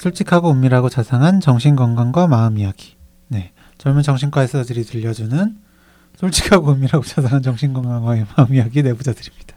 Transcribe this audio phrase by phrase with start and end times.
[0.00, 2.94] 솔직하고 은밀하고 자상한 정신 건강과 마음 이야기.
[3.28, 3.52] 네.
[3.76, 5.56] 젊은 정신과 의사들이 들려주는
[6.16, 9.56] 솔직하고 은밀하고 자상한 정신 건강과 마음 이야기 내부자들입니다.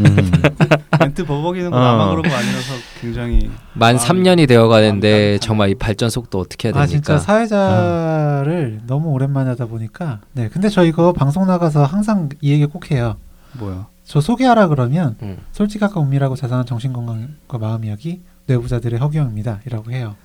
[0.00, 0.32] 음.
[0.98, 1.84] 멘트 버벅이는 건 어.
[1.84, 6.68] 나만 그런 거 아니라서 굉장히 만 아, 3년이 되어 가는데 정말 이 발전 속도 어떻게
[6.68, 6.88] 해야 아 됩니까?
[6.88, 10.48] 진짜 사회자를 너무 오랜만에 하다 보니까 네.
[10.48, 13.16] 근데 저 이거 방송 나가서 항상 이 얘기 꼭 해요.
[13.52, 13.86] 뭐야?
[14.04, 15.38] 저 소개하라 그러면 음.
[15.52, 20.16] 솔직하고 은밀하고 자상한 정신 건강과 마음 이야기 내부자들의 허경입니다.이라고 해요.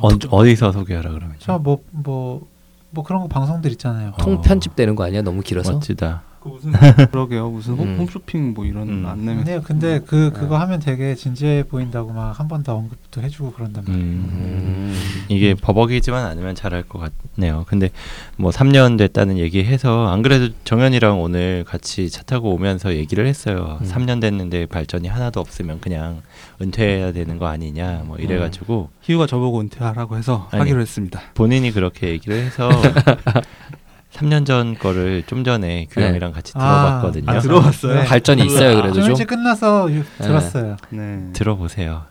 [0.00, 1.36] 어, 어디서 소개하라 그러면?
[1.38, 4.10] 저뭐뭐뭐 그런 거 방송들 있잖아요.
[4.10, 4.16] 어.
[4.18, 5.22] 통 편집되는 거 아니야?
[5.22, 5.72] 너무 길어서.
[5.72, 6.22] 멋지다.
[6.42, 6.72] 그 무슨
[7.12, 7.98] 그러게요 무슨 홈- 음.
[7.98, 9.06] 홈쇼핑 뭐 이런 음.
[9.06, 9.62] 안내면.
[9.62, 14.04] 근데 그 그거 하면 되게 진지해 보인다고 막 한 번 더 언급도 해주고 그런단 말이에요.
[14.04, 14.28] 음.
[14.32, 15.00] 음.
[15.28, 16.98] 이게 버벅이지만 않으면 잘할 것
[17.34, 17.64] 같네요.
[17.68, 17.90] 근데
[18.36, 23.78] 뭐 3년 됐다는 얘기해서 안 그래도 정현이랑 오늘 같이 차 타고 오면서 얘기를 했어요.
[23.82, 23.86] 음.
[23.86, 26.22] 3년 됐는데 발전이 하나도 없으면 그냥
[26.62, 30.60] 은퇴해야 되는 거 아니냐 뭐 이래가지고 희우가 저보고 은퇴하라고 해서 아니.
[30.60, 31.20] 하기로 했습니다.
[31.34, 32.68] 본인이 그렇게 얘기를 해서
[34.20, 37.24] 3년 전 거를 좀 전에 규영이랑 같이 아, 들어봤거든요.
[37.30, 37.94] 아 들어봤어요?
[38.00, 38.04] 네.
[38.04, 39.10] 발전이 있어요, 아, 그래도 좀 좀.
[39.12, 40.76] 일찍 끝나서 유- 들었어요.
[40.90, 41.24] 네.
[41.32, 42.02] 들어보세요.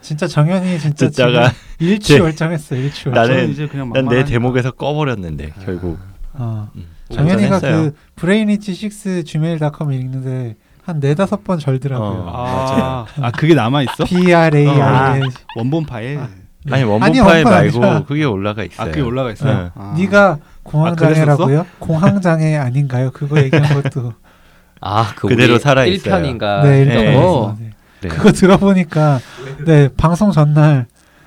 [0.00, 2.74] 진짜 정현이 진짜 듣다가 지금 일취월장했어.
[2.76, 3.24] 일취월장.
[3.24, 4.30] 나는- 이제 그냥 난내 막말하니까.
[4.30, 5.98] 대목에서 꺼버렸는데 결국
[6.34, 6.68] 어.
[6.76, 7.60] 음, 정현이가.
[7.60, 12.24] 그 브레이니치 6 gmail.com 읽는데 한 네 다섯 번 절더라고요.
[12.26, 12.32] 어.
[12.34, 14.04] 아, 아 그게 남아 있어?
[14.06, 15.30] B R A I N.
[15.56, 16.18] 원본 파일.
[16.18, 16.28] 아,
[16.70, 18.04] 아니 원본 아니, 파일 원본 말고 아니라.
[18.04, 18.90] 그게 올라가 있어요.
[18.90, 19.64] 그게 올라가 있어요.
[19.64, 19.70] 네.
[19.74, 19.94] 아.
[19.98, 21.66] 네가 공황장애라고요?
[21.78, 23.10] 공황장애 아닌가요?
[23.12, 24.12] 그거 얘기한 것도.
[24.80, 26.14] 아, 그 그대로 살아 있어요.
[26.14, 26.94] 1편인가 네, 네.
[27.00, 27.56] 일단 거.
[27.58, 27.70] 네.
[28.00, 28.08] 네.
[28.08, 29.18] 그거 들어보니까
[29.66, 30.86] 네 방송 전날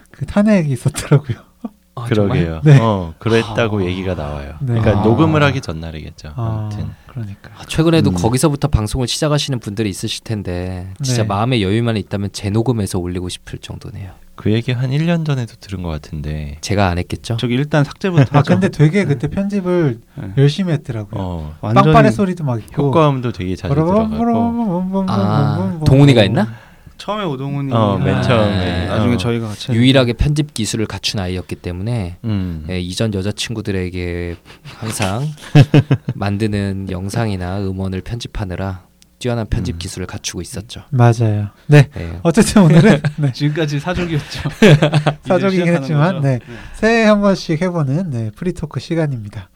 [0.10, 1.38] 그 탄핵이 있었더라고요.
[1.96, 2.62] 아, 그러게요.
[2.64, 2.80] 네.
[2.80, 3.84] 어, 그랬다고 아.
[3.84, 4.54] 얘기가 나와요.
[4.62, 4.80] 네.
[4.80, 5.04] 그러니까 아.
[5.04, 6.30] 녹음을 하기 전날이겠죠.
[6.36, 7.50] 아, 아무튼 그러니까.
[7.58, 8.16] 아, 최근에도 음.
[8.16, 11.28] 거기서부터 방송을 시작하시는 분들이 있으실 텐데 진짜 네.
[11.28, 14.12] 마음의 여유만 있다면 재녹음해서 올리고 싶을 정도네요.
[14.42, 16.58] 그 얘기 한 1년 전에도 들은 것 같은데.
[16.62, 17.38] 제가 안 했겠죠?
[17.38, 18.54] 저기 일단 삭제부터 아 하죠.
[18.54, 20.34] 근데 되게 그때 편집을 네.
[20.36, 21.22] 열심히 했더라고요.
[21.22, 22.88] 어, 완전히 빵빠레 소리도 막 있고.
[22.88, 25.06] 효과음도 되게 자주 들어가고.
[25.08, 26.48] 아, 동훈이가 했나?
[26.98, 28.88] 처음에 오동훈이 어, 맨 아, 처음에.
[28.88, 29.18] 나중에 어.
[29.18, 32.66] 저희가 같이 유일하게 편집 기술을 갖춘 아이였기 때문에 음.
[32.70, 35.28] 예, 이전 여자친구들에게 항상
[36.16, 38.86] 만드는 영상이나 음원을 편집하느라
[39.22, 39.80] 뛰어난 편집 음.
[39.80, 40.82] 기술을 갖추고 있었죠.
[40.90, 41.50] 맞아요.
[41.68, 41.88] 네.
[41.98, 42.20] 예.
[42.24, 44.50] 어쨌든 오늘은 네, 지금까지 사족이었죠.
[45.28, 46.28] 사족이긴 했지만, 거죠?
[46.28, 46.40] 네.
[46.74, 49.50] 새해 한 번씩 해보는 네, free talk 시간입니다.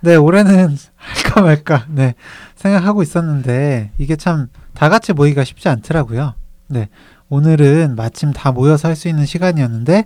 [0.00, 2.14] 네, 올해는 할까 말까 네,
[2.56, 6.34] 생각하고 있었는데 이게 참 다 같이 모이기가 쉽지 않더라고요.
[6.66, 6.88] 네,
[7.28, 10.04] 오늘은 마침 다 모여서 할 수 있는 시간이었는데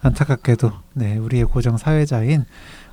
[0.00, 2.44] 안타깝게도 네, 우리의 고정 사회자인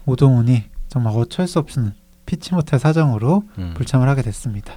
[0.06, 1.94] 오동훈이 정말 어쩔 수 없는
[2.26, 3.74] 피치 못할 사정으로 음.
[3.76, 4.74] 불참을 하게 됐습니다.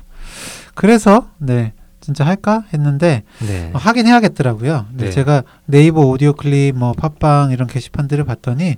[0.74, 3.70] 그래서 네, 진짜 할까 했는데 네.
[3.72, 4.86] 어, 하긴 해야겠더라고요.
[4.92, 5.10] 네, 네.
[5.10, 8.76] 제가 네이버 오디오 클립, 뭐 팟빵 이런 게시판들을 봤더니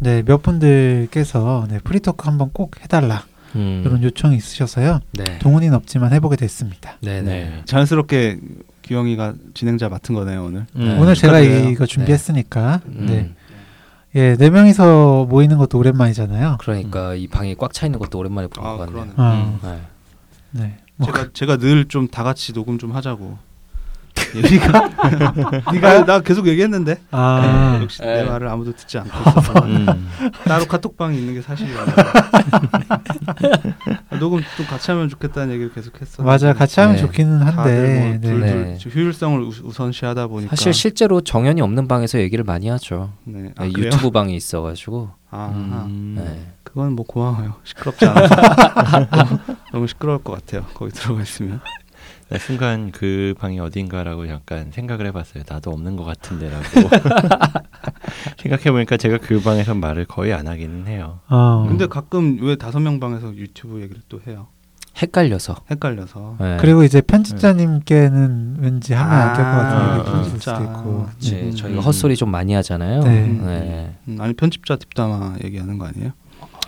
[0.00, 3.82] 네, 몇 분들께서 네, free talk 한번 꼭 해달라 음.
[3.84, 5.00] 이런 요청이 있으셔서요.
[5.12, 5.38] 네.
[5.40, 6.96] 동훈이는 없지만 해보게 됐습니다.
[7.00, 7.20] 네.
[7.22, 7.44] 네.
[7.44, 7.62] 네.
[7.66, 8.40] 자연스럽게
[8.84, 10.66] 규영이가 진행자 맡은 거네요 오늘.
[10.76, 10.98] 음.
[10.98, 11.70] 오늘 제가 축하드려요.
[11.70, 13.06] 이거 준비했으니까 음.
[13.08, 13.30] 네,
[14.14, 16.56] 예, 네 명이서 모이는 것도 오랜만이잖아요.
[16.60, 19.58] 그러니까 이 방이 꽉 차 있는 것도 오랜만에 보는 아 것 같네요.
[20.52, 20.76] 그러네.
[20.98, 21.06] 어, 네.
[21.06, 21.12] 네.
[21.12, 23.38] 뭐, 제가 제가 늘 좀 다 같이 녹음 좀 하자고.
[24.36, 24.88] 얘기가
[25.72, 28.16] 네가 나 계속 얘기했는데 아, 역시 네.
[28.22, 29.86] 내 말을 아무도 듣지 않고 있어서 음.
[30.44, 31.84] 따로 카톡방이 있는 게 사실이야.
[34.20, 36.22] 녹음 좀 같이 하면 좋겠다는 얘기를 계속 했어.
[36.22, 37.02] 맞아, 같이 하면 네.
[37.02, 38.20] 좋기는 한데, 뭐 네.
[38.20, 38.78] 둘둘 네.
[38.78, 43.12] 좀 효율성을 우, 우선시하다 보니까 사실 실제로 정연이 없는 방에서 얘기를 많이 하죠.
[43.24, 43.52] 네.
[43.56, 43.72] 아, 네?
[43.76, 45.10] 유튜브 방이 있어가지고.
[45.30, 45.50] 아,
[45.86, 46.52] 음.
[46.72, 46.74] 네.
[46.74, 47.54] 그건 뭐 고마워요.
[47.64, 48.34] 시끄럽지 않아서
[49.72, 50.64] 너무, 시끄러울 것 같아요.
[50.74, 51.60] 거기 들어가 있으면.
[52.30, 55.44] 나 순간 그 방이 어딘가라고 약간 생각을 해봤어요.
[55.46, 56.64] 나도 없는 것 같은데라고.
[58.40, 61.20] 생각해보니까 제가 그 방에서 말을 거의 안 하기는 해요.
[61.28, 64.46] 어, 근데 가끔 왜 다섯 명 방에서 유튜브 얘기를 또 해요?
[64.96, 65.56] 헷갈려서.
[65.70, 66.36] 헷갈려서.
[66.38, 66.56] 네.
[66.60, 70.60] 그리고 이제 편집자님께는 왠지 하면 안 될 것 같은 아, 얘기 들을 수도 진짜.
[70.60, 71.06] 있고.
[71.10, 71.50] 그치, 음.
[71.54, 73.02] 저희가 헛소리 좀 많이 하잖아요.
[73.02, 73.26] 네.
[73.26, 73.96] 네.
[74.08, 76.12] 음, 아니 편집자 뒷담화 얘기하는 거 아니에요?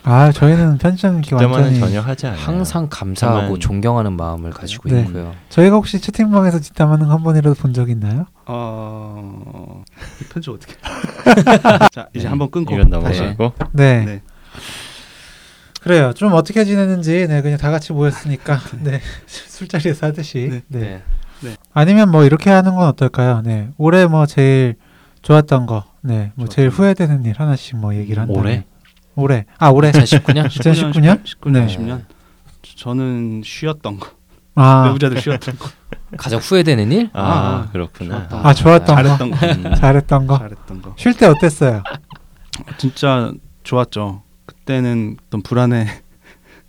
[0.06, 2.40] 아 저희는 뒷담화는 완전히 전혀 하지 않아요.
[2.40, 5.00] 항상 감사하고 다만- 존경하는 마음을 가지고 네.
[5.00, 5.34] 있고요.
[5.48, 8.26] 저희가 혹시 채팅방에서 뒷담하는 거한 번이라도 본 적 있나요?
[8.46, 9.82] 어...
[10.20, 10.74] 이 편집 어떻게?
[11.92, 13.52] 자 이제 네, 한번 끊고 이건 넘어가고.
[13.72, 14.04] 네.
[14.04, 14.22] 네.
[15.80, 16.12] 그래요.
[16.14, 21.02] 좀 어떻게 지내는지 네 그냥 다 같이 모였으니까 네 술자리에서 하듯이 네.
[21.40, 21.56] 네.
[21.72, 23.40] 아니면 뭐 이렇게 하는 건 어떨까요?
[23.42, 24.76] 네 올해 뭐 제일
[25.22, 26.82] 좋았던 거, 네 뭐 제일 좋았던 거.
[26.82, 28.64] 후회되는 일 하나씩 뭐 얘기를 한다면 올해?
[29.16, 30.46] 올해 아 올해 2019년?
[30.48, 31.24] 2019년?
[31.24, 31.66] 19년, 네.
[31.66, 32.04] 20년.
[32.76, 34.08] 저는 쉬었던 거.
[34.56, 35.68] 아, 배우자들 쉬었던 거.
[36.16, 37.10] 가장 후회되는 일?
[37.12, 38.28] 아, 아, 그렇구나.
[38.30, 39.02] 아 좋았던 거.
[39.02, 39.46] 잘했던 거.
[39.70, 39.74] 음.
[39.76, 40.38] 잘했던 거.
[40.38, 40.94] 잘했던 거.
[40.96, 41.82] 쉴 때 어땠어요?
[42.78, 43.32] 진짜
[43.64, 44.22] 좋았죠.
[44.46, 45.86] 그때는 어떤 불안의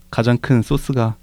[0.09, 1.15] 가장 큰 소스가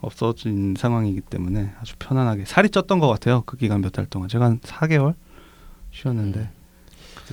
[0.00, 3.42] 없어진 상황이기 때문에 아주 편안하게 살이 쪘던 것 같아요.
[3.46, 5.14] 그 기간 몇 달 동안 제가 한 4개월
[5.92, 6.48] 쉬었는데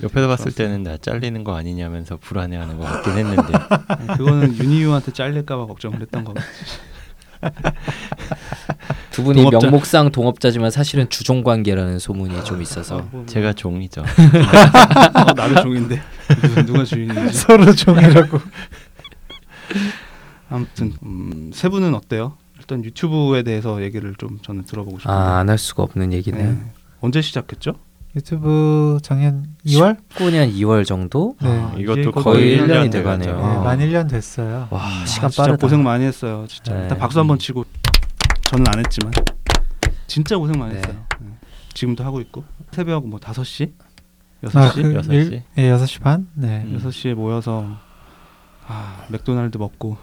[0.02, 3.52] 옆에서 봤을 때는 나 잘리는 거 아니냐면서 불안해하는 것 같긴 했는데
[3.88, 6.34] 아니, 그거는 윤희유한테 잘릴까봐 걱정을 했던 거.
[9.10, 9.66] 두 분이 동업자.
[9.66, 14.02] 명목상 동업자지만 사실은 주종 관계라는 소문이 좀 있어서 제가 종이죠.
[15.14, 16.00] 어, 나도 종인데
[16.42, 17.32] 누가, 누가 주인인지.
[17.36, 18.38] 서로 종이라고.
[20.50, 22.36] 아무튼 음, 세 분은 어때요?
[22.58, 26.52] 일단 유튜브에 대해서 얘기를 좀 저는 들어보고 싶은데 아안 할 수가 없는 얘기네요.
[26.52, 26.58] 네.
[27.00, 27.74] 언제 시작했죠?
[28.22, 29.96] 유튜브 작년 2월?
[30.10, 31.36] 19년 2월 정도?
[31.40, 31.48] 네.
[31.48, 33.36] 아, 이것도 거의 일 1년이 년 돼가네요.
[33.36, 33.42] 네.
[33.42, 34.66] 만 1년 됐어요.
[34.70, 35.60] 와 아, 시간 진짜 빠르다.
[35.60, 36.44] 고생 많이 했어요.
[36.48, 36.82] 진짜 네.
[36.82, 37.64] 일단 박수 한번 치고
[38.50, 39.12] 저는 안 했지만
[40.08, 40.78] 진짜 고생 많이 네.
[40.80, 40.96] 했어요.
[41.20, 41.28] 네.
[41.74, 42.42] 지금도 하고 있고
[42.72, 43.72] 새벽 뭐 5시?
[44.42, 44.56] 6시?
[44.56, 45.42] 아, 그 여섯 일- 시?
[45.58, 46.26] 예, 6시 반?
[46.34, 46.64] 네.
[46.66, 46.80] 음.
[46.84, 47.66] 6시에 모여서
[48.66, 49.96] 아, 맥도날드 먹고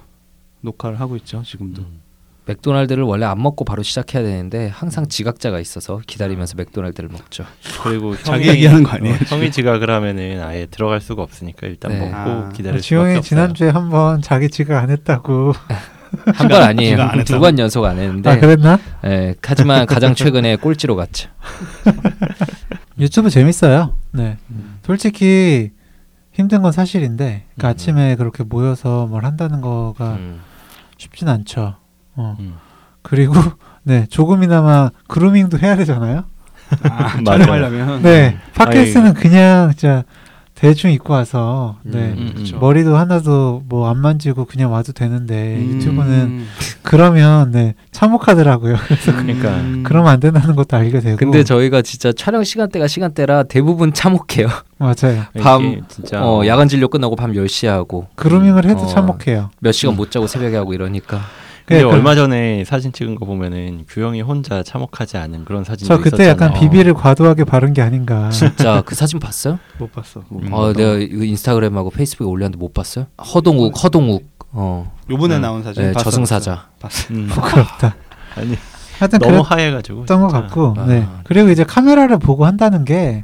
[0.62, 1.44] 녹화를 하고 있죠.
[1.44, 1.82] 지금도.
[1.82, 2.02] 음.
[2.48, 7.44] 맥도날드를 원래 안 먹고 바로 시작해야 되는데 항상 지각자가 있어서 기다리면서 맥도날드를 먹죠.
[7.84, 12.00] 그리고 자기 얘기하는 거 아니에요, 어, 형이 지각을 하면은 아예 들어갈 수가 없으니까 일단 네.
[12.00, 12.50] 먹고 아.
[12.54, 13.22] 기다릴 수밖에 없어요.
[13.22, 15.54] 지난주에 한 번 자기 지각 안 했다고.
[16.36, 16.98] 한 번 아니에요.
[17.26, 17.40] 두?
[17.40, 18.30] 번 연속 안 했는데.
[18.30, 18.80] 아, 그랬나?
[19.06, 21.30] 예, 하지만 가장 최근에 꼴찌로 갔죠.
[23.00, 23.96] 유튜브 재밌어요.
[24.12, 24.38] 네.
[24.50, 24.80] 음.
[24.86, 25.72] 솔직히
[26.32, 27.70] 힘든 건 사실인데 그러니까 음.
[27.72, 30.42] 아침에 그렇게 모여서 뭘 한다는 거가 음.
[30.98, 31.76] 쉽진 않죠.
[32.16, 32.36] 어.
[32.40, 32.56] 음.
[33.02, 33.34] 그리고
[33.84, 36.24] 네 조금이나마 그루밍도 해야 되잖아요.
[36.90, 37.22] 아.
[37.24, 40.04] 촬영하려면 네 팟캐스트는 그냥 진짜
[40.56, 42.46] 대충 입고 와서 네 음, 음.
[42.60, 45.74] 머리도 하나도 뭐 안 만지고 그냥 와도 되는데 음.
[45.76, 46.46] 유튜브는
[46.82, 48.78] 그러면 네 참혹하더라고요.
[48.88, 49.50] 그래서 그러니까.
[49.50, 49.84] 음.
[49.86, 51.18] 그러면 안 된다는 것도 알게 되고.
[51.18, 54.48] 근데 저희가 진짜 촬영 시간대가 시간대라 대부분 참혹해요.
[54.78, 55.26] 맞아요.
[55.42, 58.88] 밤, 진짜 어, 야간 진료 끝나고 밤 10시에 하고 그루밍을 해도 어.
[58.88, 59.52] 참혹해요.
[59.60, 61.20] 몇 시간 못 자고 새벽에 하고 이러니까.
[61.66, 66.02] 근데 그러니까 얼마 전에 사진 찍은 거 보면은 규영이 혼자 참혹하지 않은 그런 사진도 저
[66.02, 66.60] 그때 약간 있었잖아요.
[66.72, 68.30] 비비를 과도하게 바른 게 아닌가.
[68.30, 69.58] 진짜 그 사진 봤어요?
[69.80, 70.22] 못 봤어.
[70.30, 70.54] 못 음.
[70.54, 73.08] 어, 내가 이거 인스타그램하고 페이스북에 올렸는데 못 봤어요?
[73.34, 74.24] 허동욱, 허동욱.
[74.52, 74.92] 어.
[75.10, 75.42] 요번에 음.
[75.42, 76.68] 나온 사진 네, 봤어, 저승사자.
[76.80, 77.14] 봤어.
[77.14, 77.28] 음.
[77.34, 77.96] 부끄럽다.
[78.38, 78.56] 아니
[79.00, 80.28] 하여튼 너무 하얘가지고 것 진짜.
[80.30, 80.76] 같고.
[80.78, 80.86] 아.
[80.86, 81.08] 네.
[81.24, 83.24] 그리고 이제 카메라를 보고 한다는 게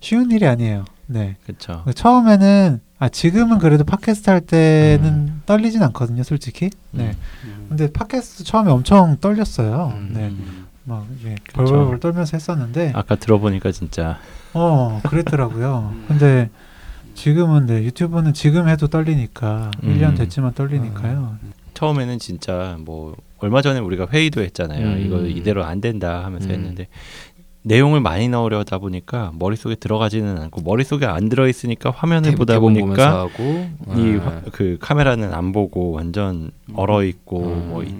[0.00, 0.84] 쉬운 일이 아니에요.
[1.06, 1.36] 네.
[1.46, 1.84] 그쵸.
[1.94, 6.70] 처음에는 아 지금은 그래도 팟캐스트 할 때는 떨리진 않거든요, 솔직히.
[6.92, 7.14] 네.
[7.44, 7.66] 음.
[7.68, 9.92] 근데 팟캐스트 처음에 엄청 떨렸어요.
[9.94, 10.10] 음.
[10.14, 10.28] 네.
[10.28, 10.66] 음.
[10.84, 11.64] 막 이게 그쵸.
[11.64, 14.18] 벌벌벌 떨면서 했었는데 아까 들어보니까 진짜
[14.54, 15.92] 어 그랬더라고요.
[15.94, 16.04] 음.
[16.08, 16.48] 근데
[17.14, 19.94] 지금은 네 유튜브는 지금 해도 떨리니까 음.
[19.98, 21.38] 1년 됐지만 떨리니까요.
[21.74, 24.86] 처음에는 진짜 뭐 얼마 전에 우리가 회의도 했잖아요.
[24.86, 25.02] 음.
[25.04, 26.54] 이거 이대로 안 된다 하면서 음.
[26.54, 26.88] 했는데
[27.66, 32.86] 내용을 많이 넣으려다 보니까 머릿속에 들어가지는 않고 머릿속에 안 들어 있으니까 화면을 대- 보다 보니까
[32.86, 33.68] 보면서 하고
[34.00, 34.42] 이 어.
[34.52, 37.68] 그 카메라는 안 보고 완전 얼어 있고 음.
[37.70, 37.92] 뭐 이-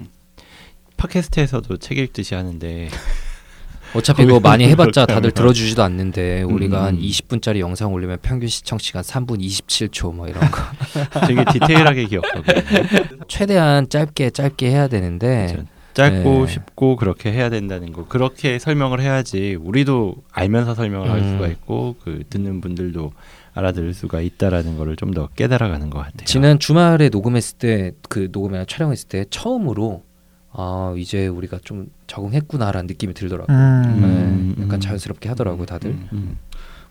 [0.95, 2.87] 팟캐스트에서도 책 읽듯이 하는데
[3.93, 5.31] 어차피 그거 많이 해봤자 다들.
[5.31, 7.01] 들어주지도 않는데 우리가 한 음.
[7.01, 10.61] 20분짜리 영상 올리면 평균 시청 시간 3분 27초 뭐 이런 거
[11.27, 13.25] 되게 디테일하게 기억하거든요.
[13.27, 15.67] 최대한 짧게 짧게 해야 되는데 그렇죠.
[15.97, 16.51] 짧고 네.
[16.53, 21.33] 쉽고 그렇게 해야 된다는 거 그렇게 설명을 해야지 우리도 알면서 설명을 할 음.
[21.33, 23.11] 수가 있고 그 듣는 분들도
[23.53, 26.25] 알아들을 수가 있다라는 거를 좀 더 깨달아가는 것 같아요.
[26.25, 30.03] 지난 주말에 녹음했을 때 그 녹음에 촬영했을 때 처음으로
[30.51, 33.55] 아 이제 우리가 좀 적응했구나라는 느낌이 들더라고요.
[33.57, 34.53] 음.
[34.57, 35.91] 네, 약간 자연스럽게 하더라고요 다들.
[35.91, 36.07] 음.
[36.13, 36.37] 음.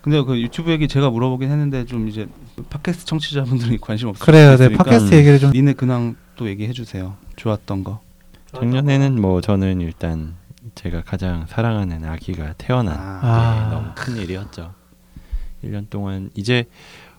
[0.03, 2.27] 근데 그 유튜브 얘기 제가 물어보긴 했는데 좀 이제
[2.71, 4.57] 팟캐스트 청취자분들이 관심 없으니까 그래요.
[4.57, 5.19] 네 팟캐스트 음.
[5.19, 7.17] 얘기를 좀 니네 근황 또 얘기해 주세요.
[7.37, 8.01] 좋았던 거.
[8.53, 10.37] 작년에는 뭐 저는 일단
[10.75, 13.21] 제가 가장 사랑하는 아기가 태어난 아.
[13.23, 13.65] 아.
[13.65, 14.75] 네, 너무 큰 일이었죠.
[15.65, 16.67] 1년 동안 이제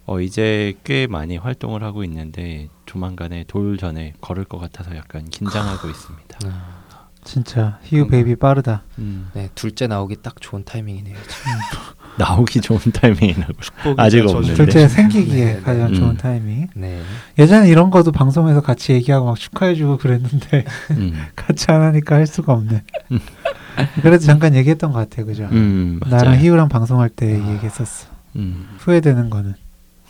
[0.05, 5.89] 어 이제 꽤 많이 활동을 하고 있는데 조만간에 돌 전에 걸을 것 같아서 약간 긴장하고
[5.89, 6.39] 있습니다.
[6.45, 6.83] 아,
[7.23, 8.83] 진짜 희우 베이비 빠르다.
[8.99, 11.17] 음, 네 둘째 나오기 딱 좋은 타이밍이네요.
[12.17, 13.53] 나오기 좋은 타이밍이라고.
[13.97, 14.21] 아직.
[14.27, 14.53] 없는데.
[14.55, 15.61] 둘째 생기기에 네, 네.
[15.61, 15.93] 가장 음.
[15.93, 16.67] 좋은 타이밍.
[16.75, 17.01] 네.
[17.37, 22.53] 예전에 이런 거도 방송에서 같이 얘기하고 막 축하해주고 그랬는데 음, 같이 안 하니까 할 수가
[22.53, 22.83] 없네.
[24.01, 25.47] 그래도 잠깐 얘기했던 것 같아요, 그죠?
[25.51, 26.39] 음, 나랑.
[26.39, 27.53] 희우랑 방송할 때 아.
[27.53, 28.07] 얘기했었어.
[28.35, 29.53] 음, 후회되는 거는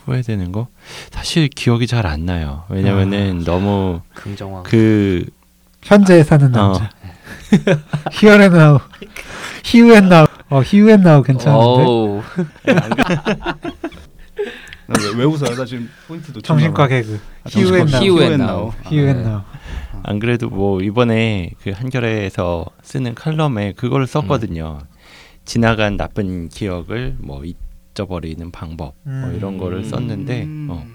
[0.06, 0.68] 후회되는 거
[1.12, 2.64] 사실 기억이 잘 안 나요.
[2.70, 4.64] 왜냐면은 너무 긍정왕.
[4.64, 5.26] 그
[5.84, 6.90] 현재에 사는 남자.
[8.14, 8.80] Here and now.
[9.66, 10.27] Here and now.
[10.50, 11.84] 어, and now 괜찮은데?
[11.84, 12.22] 어우,
[14.88, 15.56] 나 왜, 왜 웃어요?
[15.56, 16.88] 나 지금 포인트 놓쳤나 정신과 봐.
[16.88, 17.20] 개그.
[17.44, 17.50] 아,
[18.36, 18.50] now.
[18.50, 18.72] now.
[18.90, 19.30] Here and 네.
[19.30, 19.44] now.
[20.04, 24.80] 안 그래도 뭐 이번에 그 한겨레에서 쓰는 칼럼에 그걸 썼거든요.
[25.44, 29.34] 지나간 나쁜 기억을 뭐 잊어버리는 방법 뭐 음.
[29.36, 30.68] 이런 거를 썼는데 음.
[30.70, 30.86] 어,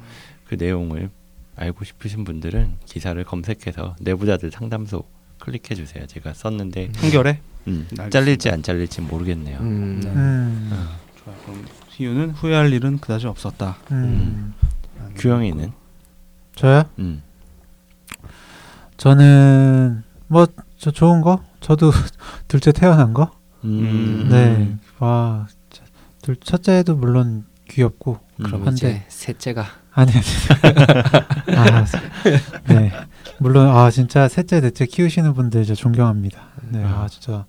[0.44, 1.10] 그 내용을
[1.56, 5.02] 알고 싶으신 분들은 기사를 검색해서 내부자들 상담소
[5.38, 6.06] 클릭해 주세요.
[6.06, 7.86] 제가 썼는데 한결에 음.
[8.10, 9.58] 잘릴지 안 잘릴지 모르겠네요.
[9.60, 10.10] 음, 네.
[10.10, 10.88] 음.
[11.24, 11.36] 좋아요.
[11.44, 13.76] 그럼 희유는 후회할 일은 그다지 없었다.
[13.92, 14.54] 음.
[15.16, 15.72] 규영이는
[16.56, 16.84] 저요?
[16.98, 17.22] 음.
[18.96, 20.46] 저는 뭐
[20.78, 21.40] 저 좋은 거?
[21.60, 21.92] 저도
[22.48, 23.30] 둘째 태어난 거?
[23.62, 24.26] 음.
[24.28, 24.76] 네.
[24.98, 25.46] 와.
[26.22, 28.72] 둘 첫째도 물론 귀엽고 그럼 한데.
[28.72, 30.20] 이제 셋째가 아니 아니.
[31.56, 31.84] 아,
[32.66, 32.92] 네.
[33.38, 36.40] 물론 아 진짜 셋째 넷째 키우시는 분들 저 존경합니다.
[36.70, 36.82] 네.
[36.84, 37.44] 아 진짜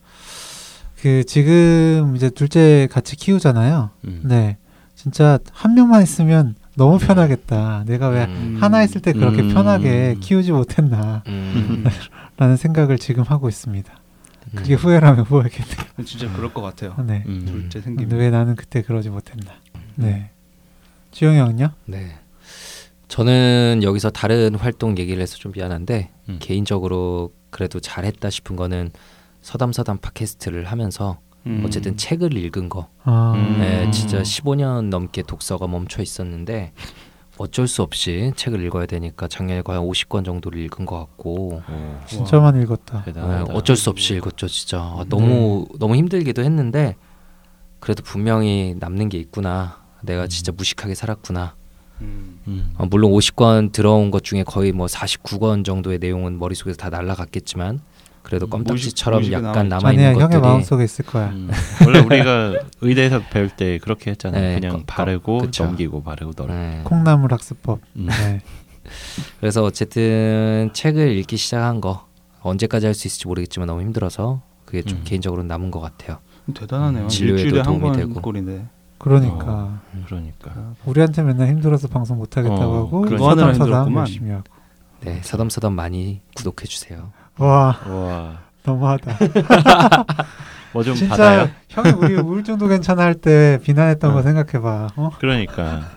[1.03, 3.89] 그 지금 이제 둘째 같이 키우잖아요.
[4.05, 4.21] 음.
[4.23, 4.55] 네.
[4.95, 7.83] 진짜 한 명만 있으면 너무 편하겠다.
[7.87, 9.53] 내가 왜 음, 하나 있을 때 그렇게 음.
[9.53, 11.83] 편하게 키우지 못했나 음,
[12.37, 13.93] 라는 생각을 지금 하고 있습니다.
[14.55, 14.77] 그게 음.
[14.77, 16.05] 후회라면 후회겠네요.
[16.05, 16.95] 진짜 그럴 것 같아요.
[17.05, 17.25] 네.
[17.27, 17.43] 음.
[17.47, 18.17] 둘째 생기면.
[18.17, 19.51] 왜 나는 그때 그러지 못했나.
[19.95, 20.29] 네.
[21.11, 21.69] 지영이 형은요?
[21.87, 22.15] 네.
[23.09, 26.37] 저는 여기서 다른 활동 얘기를 해서 좀 미안한데 음.
[26.39, 28.91] 개인적으로 그래도 잘했다 싶은 거는
[29.43, 31.61] 서담서담 팟캐스트를 하면서 음.
[31.65, 32.87] 어쨌든 책을 읽은 거.
[33.03, 33.59] 아, 음.
[33.59, 36.71] 네, 진짜 15년 넘게 독서가 멈춰 있었는데
[37.37, 41.61] 어쩔 수 없이 책을 읽어야 되니까 작년에 거의 한 50권 정도를 읽은 것 같고 오,
[42.07, 43.03] 진짜만 읽었다.
[43.05, 43.13] 네.
[43.49, 46.95] 어쩔 수 없이 읽었죠 진짜 아, 너무 너무 힘들기도 했는데
[47.79, 51.55] 그래도 분명히 남는 게 있구나 내가 진짜 무식하게 살았구나
[52.01, 52.39] 음.
[52.47, 52.73] 음.
[52.77, 57.81] 아, 물론 50권 들어온 것 중에 거의 뭐 49권 정도의 내용은 머릿속에서 다 날라갔겠지만
[58.23, 59.75] 그래도 음, 껌딱지처럼 무의식에 약간 남아있죠.
[59.75, 61.27] 남아 있는 아니야 형의 것들이 마음속에 있을 거야.
[61.29, 61.49] 음.
[61.85, 64.41] 원래 우리가 의대에서 배울 때 그렇게 했잖아요.
[64.41, 65.65] 네, 그냥 거- 바르고 그쵸.
[65.65, 66.53] 넘기고 바르고 널어.
[66.53, 66.81] 네.
[66.85, 67.79] 콩나물 학습법.
[67.97, 68.07] 음.
[68.07, 68.41] 네.
[69.39, 72.05] 그래서 어쨌든 책을 읽기 시작한 거
[72.41, 75.03] 언제까지 할 수 있을지 모르겠지만 너무 힘들어서 그게 좀 음.
[75.05, 76.19] 개인적으로 남은 것 같아요.
[76.53, 77.07] 대단하네요.
[77.07, 78.21] 진료에도 일주일에 한 도움이 권 되고.
[78.21, 78.65] 꼴인데.
[78.97, 80.73] 그러니까 어, 그러니까.
[80.85, 83.97] 우리한테 맨날 힘들어서 방송 못 하겠다고 어, 하고 서담 서담 힘들었구만.
[84.01, 84.43] 열심히 하고.
[85.01, 87.11] 네, 서담 서담 많이 구독해 주세요.
[87.37, 88.39] 와 와.
[88.63, 89.17] 너무하다.
[90.73, 91.49] 뭐 좀 진짜 받아요?
[91.69, 94.13] 형이 우리 우울증도 괜찮아 할 때 비난했던 어.
[94.13, 94.87] 거 생각해봐.
[94.95, 95.09] 어?
[95.19, 95.89] 그러니까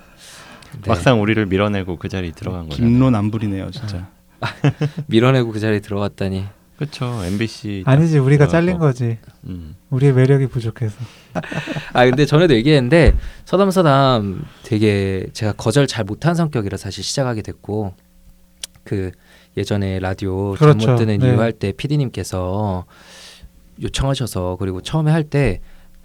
[0.72, 0.88] 네.
[0.88, 2.86] 막상 우리를 밀어내고 그 자리 들어간 거잖아.
[2.88, 4.08] 김론 안불이네요, 진짜.
[5.06, 6.44] 밀어내고 그 자리에 들어갔다니.
[6.76, 7.22] 그렇죠.
[7.24, 7.84] MBC.
[7.86, 8.48] 아니지 우리가.
[8.48, 9.16] 잘린 거지.
[9.46, 9.76] 음.
[9.88, 10.94] 우리의 매력이 부족해서.
[11.94, 13.14] 아 근데 전에도 얘기했는데
[13.46, 17.94] 서담 서담 되게 제가 거절 잘 못한 성격이라 사실 시작하게 됐고
[18.84, 19.12] 그
[19.56, 20.78] 예전에 라디오 그렇죠.
[20.78, 21.28] 잘못 드는 네.
[21.28, 22.84] 이유 할때 PD님께서
[23.82, 25.60] 요청하셔서 그리고 처음에 할 때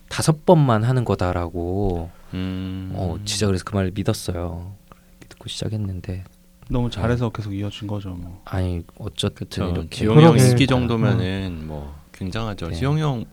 [0.10, 2.92] 다섯 번만 하는 거다라고 음.
[2.96, 4.74] 어 진짜 그래서 그 말을 믿었어요.
[5.22, 6.24] 믿고 시작했는데
[6.70, 8.42] 너무 잘해서 계속 이어진 거죠, 뭐.
[8.46, 9.72] 아니 어쨌든 그렇죠.
[9.72, 10.38] 이렇게 지용 형.
[10.38, 12.70] 인기 정도면은 뭐 굉장하죠.
[12.70, 12.76] 네.
[12.76, 13.26] 지용 형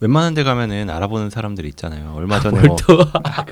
[0.00, 2.14] 웬만한 데 가면은 알아보는 사람들 있잖아요.
[2.16, 3.04] 얼마 전에 뭘뭐또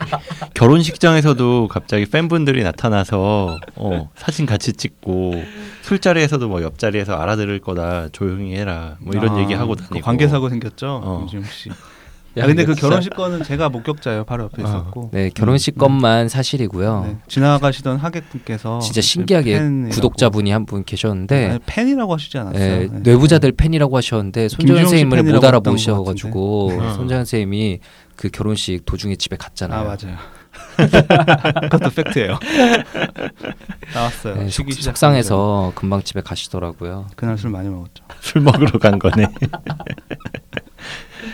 [0.55, 5.35] 결혼식장에서도 갑자기 팬분들이 나타나서 어, 사진 같이 찍고
[5.83, 10.27] 술자리에서도 뭐 옆자리에서 알아들을 거다 조용히 해라 뭐 이런 아, 얘기 하고 그 다니고 관계
[10.27, 11.23] 사고 생겼죠, 어.
[11.25, 11.71] 유지용 씨.
[12.39, 14.25] 야, 아, 근데 그 결혼식 거는 제가 목격자예요.
[14.25, 14.67] 바로 옆에 어.
[14.67, 15.11] 있었고.
[15.13, 15.79] 네 결혼식 음.
[15.79, 17.05] 것만 사실이고요.
[17.07, 17.17] 네.
[17.29, 22.63] 지나가시던 하객분께서 진짜 신기하게 팬이라고- 구독자분이 한 분 계셨는데 아니, 팬이라고 하시지 않았어요.
[22.63, 22.99] 예, 네.
[23.03, 26.87] 뇌부자들 팬이라고 하셨는데 손정현 선생님을 못 알아보셔 가지고 같은데.
[26.87, 26.95] 어.
[26.95, 27.79] 손정현 선생님이
[28.17, 29.81] 그 결혼식 도중에 집에 갔잖아요.
[29.81, 30.17] 아 맞아요.
[31.71, 32.39] 그것도 팩트예요.
[33.95, 34.35] 나왔어요.
[34.37, 37.07] 네, 속, 속상해서 금방 집에 가시더라고요.
[37.17, 38.05] 그날 술 많이 먹었죠.
[38.21, 39.27] 술 먹으러 간 거네.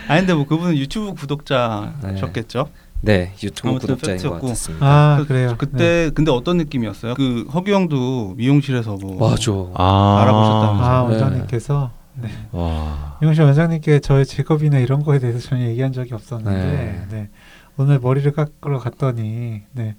[0.09, 2.69] 아 근데 뭐 그분은 유튜브 구독자셨겠죠.
[3.01, 4.47] 네 유튜브 아무튼 구독자인 것 팩트였고.
[4.47, 4.87] 같았습니다.
[4.87, 5.49] 아 그- 그래요.
[5.51, 5.55] 네.
[5.59, 7.15] 그때 근데 어떤 느낌이었어요?
[7.15, 9.53] 그 허규 형도 미용실에서 뭐 맞아.
[9.75, 10.87] 아, 알아보셨다면서요?
[10.89, 11.09] 아 네.
[11.13, 12.29] 원장님께서 네.
[12.53, 13.19] 와.
[13.23, 17.07] 이용씨 원장님께 저의 직업이나 이런 거에 대해서 전혀 얘기한 적이 없었는데 네.
[17.11, 17.29] 네.
[17.77, 19.97] 오늘 머리를 깎으러 갔더니 네.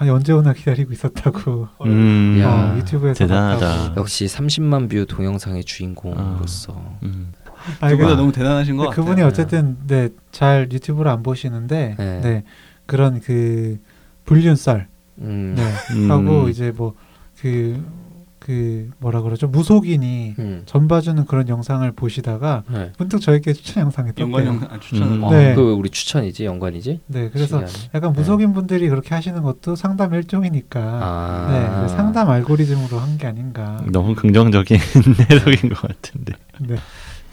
[0.00, 2.38] 아니 언제 오나 기다리고 있었다고 음.
[2.40, 3.66] 야, 어, 유튜브에서 대단하다.
[3.68, 4.00] 봤다고.
[4.00, 7.32] 역시 30만 뷰 동영상의 주인공으로서 음.
[7.80, 9.04] 아, 그보다 이거- 너무 대단하신 것 근데 같아요.
[9.06, 12.20] 그분이 어쨌든 네, 잘 유튜브를 안 보시는데 네.
[12.22, 12.44] 네.
[12.86, 13.78] 그런 그
[14.24, 14.88] 불륜썰
[15.20, 15.62] 음, 네.
[15.96, 16.10] 음.
[16.10, 20.62] 하고 이제 뭐그그 뭐라 그러죠 무속인이 음.
[20.64, 22.92] 전 봐주는 그런 영상을 보시다가 네.
[22.98, 24.60] 문득 저에게 추천 영상이 연관 떴대요.
[24.60, 25.24] 형 아, 추천을 음.
[25.24, 25.54] 어, 네.
[25.54, 27.00] 그 우리 추천이지 연관이지.
[27.08, 27.90] 네, 그래서 신기하네.
[27.94, 31.48] 약간 무속인 분들이 그렇게 하시는 것도 상담 일종이니까 아.
[31.50, 33.82] 네, 그 상담 알고리즘으로 한 게 아닌가.
[33.90, 34.78] 너무 긍정적인
[35.30, 36.34] 해석인 것 같은데.
[36.60, 36.76] 네.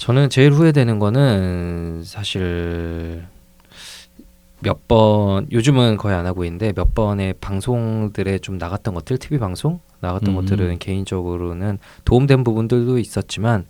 [0.05, 3.25] 저는 제일 후회되는 거는 사실
[4.59, 9.79] 몇 번 요즘은 거의 안 하고 있는데 몇 번의 방송들에 좀 나갔던 것들 TV 방송
[10.01, 10.35] 나갔던 음.
[10.35, 13.65] 것들은 개인적으로는 도움된 부분들도 있었지만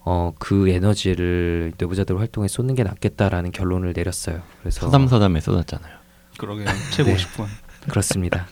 [0.00, 4.42] 어 그 에너지를 내부자들 활동에 쏟는 게 낫겠다라는 결론을 내렸어요.
[4.60, 5.94] 그래서 서담서담에 쏟았잖아요.
[6.36, 6.66] 그러게요.
[6.92, 7.16] 최고 네.
[7.16, 7.46] 50분.
[7.88, 8.46] 그렇습니다.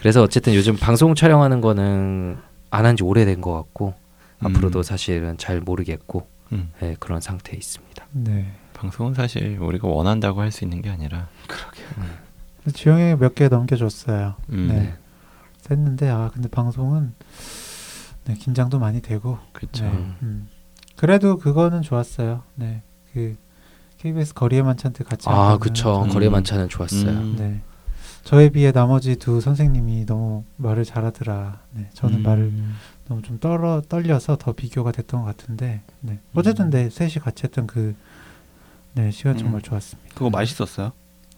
[0.00, 2.36] 그래서 어쨌든 요즘 방송 촬영하는 거는
[2.70, 4.05] 안 한 지 오래된 것 같고 음.
[4.40, 6.70] 앞으로도 사실은 잘 모르겠고 음.
[6.80, 8.06] 네, 그런 상태에 있습니다.
[8.12, 8.52] 네.
[8.74, 11.28] 방송은 사실 우리가 원한다고 할 수 있는 게 아니라
[12.72, 14.34] 지영이 몇 개 넘겨줬어요.
[14.50, 14.68] 음.
[14.68, 14.94] 네.
[15.70, 17.12] 했는데 아 근데 방송은
[18.24, 19.84] 네, 긴장도 많이 되고 그렇죠.
[19.84, 20.16] 네, 음.
[20.22, 20.48] 음.
[20.96, 22.42] 그래도 그거는 좋았어요.
[22.54, 23.36] 네, 그
[23.98, 26.08] KBS 거리의 만찬 때 같이 한아 그쵸 음.
[26.10, 27.10] 거리의 만찬은 좋았어요.
[27.10, 27.36] 음.
[27.38, 27.62] 네.
[28.24, 31.60] 저에 비해 나머지 두 선생님이 너무 말을 잘하더라.
[31.72, 32.22] 네, 저는 음.
[32.22, 32.52] 말을
[33.08, 35.82] 너무 좀 떨어 떨려서 더 비교가 됐던 것 같은데.
[36.00, 36.18] 네.
[36.34, 37.94] 어쨌든 네 셋이 같이 했던 그
[38.94, 39.62] 네, 시간 정말 음.
[39.62, 40.14] 좋았습니다.
[40.14, 40.92] 그거 맛있었어요.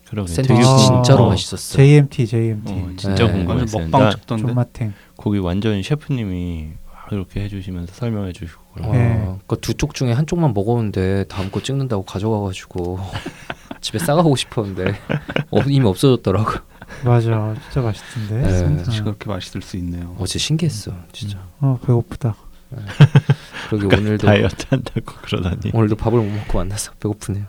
[0.08, 0.76] 그러게 샌드위치 아.
[0.76, 1.84] 진짜로 어, 맛있었어 요.
[1.84, 3.32] JMT, JMT, 어, 진짜 네.
[3.32, 3.80] 궁금했어요.
[3.82, 4.42] 완전 먹방 나 찍던데.
[4.46, 4.94] 존맛탱.
[5.16, 6.70] 거기 완전 셰프님이
[7.10, 9.18] 이렇게 해주시면서 설명해 주시고 네.
[9.22, 12.98] 그러니까 두쪽 중에 한쪽만 먹었는데 다음 거 찍는다고 가져가가지고
[13.80, 14.92] 집에 싸가고 싶었는데
[15.50, 16.52] 어, 이미 없어졌더라고.
[17.04, 18.42] 요 맞아, 진짜 맛있던데.
[18.42, 18.58] 네.
[18.58, 19.04] 샌드위치 어.
[19.04, 20.16] 그렇게 맛있을 수 있네요.
[20.18, 21.38] 어제 신기했어, 진짜.
[21.60, 22.34] 어 배고프다.
[23.70, 25.70] 그러게 그러니까 오늘도 다이어트 한다고 그러다니.
[25.72, 27.44] 오늘도 밥을 못 먹고 만나서 배고프네요.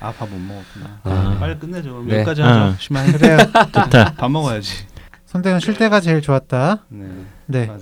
[0.00, 1.00] 아 밥 못 먹었구나.
[1.04, 1.36] 아.
[1.40, 1.90] 빨리 끝내죠.
[1.90, 2.16] 그럼 네.
[2.16, 2.66] 여기까지 아.
[2.66, 2.76] 하죠.
[2.78, 3.38] 심한 그래요.
[3.38, 4.14] 좋다.
[4.16, 4.70] 밥 먹어야지.
[5.26, 6.84] 손대는 쉴 때가 제일 좋았다.
[6.88, 7.06] 네.
[7.46, 7.66] 네.
[7.66, 7.80] 맞아요.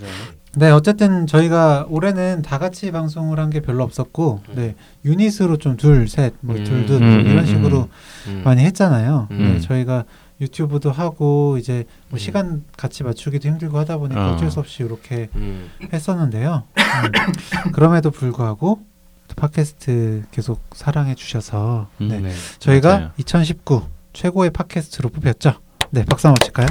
[0.58, 6.08] 네, 어쨌든 저희가 올해는 다 같이 방송을 한 게 별로 없었고, 네, 유닛으로 좀 둘,
[6.08, 6.64] 셋, 뭐 음.
[6.64, 7.88] 둘, 둘 음, 이런 음, 식으로
[8.28, 8.40] 음.
[8.42, 9.28] 많이 했잖아요.
[9.32, 9.38] 음.
[9.38, 10.04] 네, 저희가
[10.40, 12.18] 유튜브도 하고 이제 뭐 음.
[12.18, 14.34] 시간 같이 맞추기도 힘들고 하다 보니까 어.
[14.34, 15.70] 어쩔 수 없이 이렇게 음.
[15.92, 16.64] 했었는데요.
[16.76, 18.80] 음, 그럼에도 불구하고
[19.28, 22.08] 또 팟캐스트 계속 사랑해 주셔서 음.
[22.08, 22.32] 네, 네.
[22.58, 23.10] 저희가 맞아요.
[23.16, 25.54] 2019 최고의 팟캐스트로 뽑혔죠.
[25.90, 26.66] 네, 박수 한번 칠까요?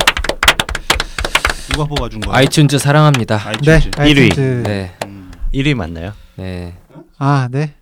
[1.72, 2.46] 누가 뽑아준 거예요?
[2.48, 3.40] 아이튠즈 사랑합니다.
[3.40, 3.98] 아이튠즈.
[3.98, 4.30] 네, 일위.
[4.30, 4.64] 아이튠즈.
[4.64, 4.92] 네,
[5.54, 6.14] 1위 맞나요?
[6.36, 6.76] 네.
[7.18, 7.74] 아, 네.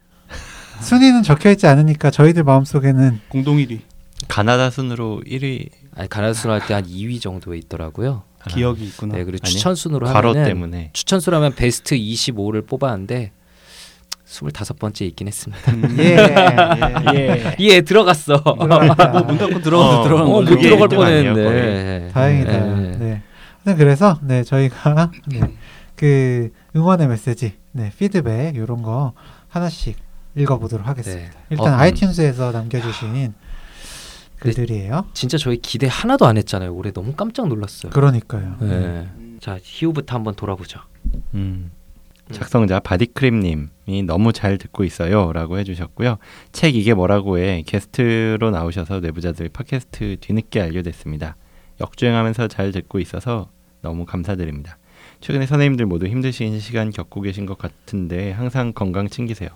[0.81, 3.81] 순위는 적혀 있지 않으니까 저희들 마음속에는 공동 1위.
[4.27, 8.23] 가나다 순으로 1위 아니 가나순 할때 한 2위 정도에 있더라고요.
[8.49, 9.15] 기억이 있구나.
[9.15, 13.31] 네, 그리고 아니, 추천 순으로 하면은 때문에 추천 수로 하면 베스트 25를 뽑았는데
[14.25, 15.71] 25번째 있긴 했습니다.
[15.71, 15.97] 음.
[15.99, 16.17] 예.
[17.15, 17.55] 예.
[17.59, 18.41] 예, 들어갔어.
[18.43, 20.41] 뭐문 닫고 들어가도 어, 들어간 어.
[20.41, 22.09] 못 들어갈 뻔했는데.
[22.13, 22.51] 다행이다.
[22.51, 22.97] 네.
[22.97, 23.21] 네.
[23.65, 25.41] 네, 그래서 네 저희가 네,
[25.95, 29.13] 그 응원의 메시지, 네 피드백 이런 거
[29.47, 29.97] 하나씩
[30.35, 31.31] 읽어보도록 하겠습니다.
[31.31, 31.37] 네.
[31.51, 33.33] 일단 어, 아이튠즈에서 남겨주신
[34.43, 35.05] 글들이에요.
[35.13, 36.73] 진짜 저희 기대 하나도 안 했잖아요.
[36.73, 37.91] 올해 너무 깜짝 놀랐어요.
[37.91, 38.57] 그러니까요.
[38.59, 39.07] 네.
[39.39, 40.79] 자, 희우부터 한번 돌아보죠.
[41.33, 41.71] 음.
[42.31, 46.17] 작성자 바디크림님이 너무 잘 듣고 있어요라고 해주셨고요.
[46.51, 51.35] 책 이게 뭐라고에 게스트로 나오셔서 내부자들 팟캐스트 뒤늦게 알려됐습니다.
[51.81, 53.49] 역주행하면서 잘 듣고 있어서
[53.81, 54.77] 너무 감사드립니다.
[55.19, 59.49] 최근에 선생님들 모두 힘드신 시간 겪고 계신 것 같은데 항상 건강 챙기세요.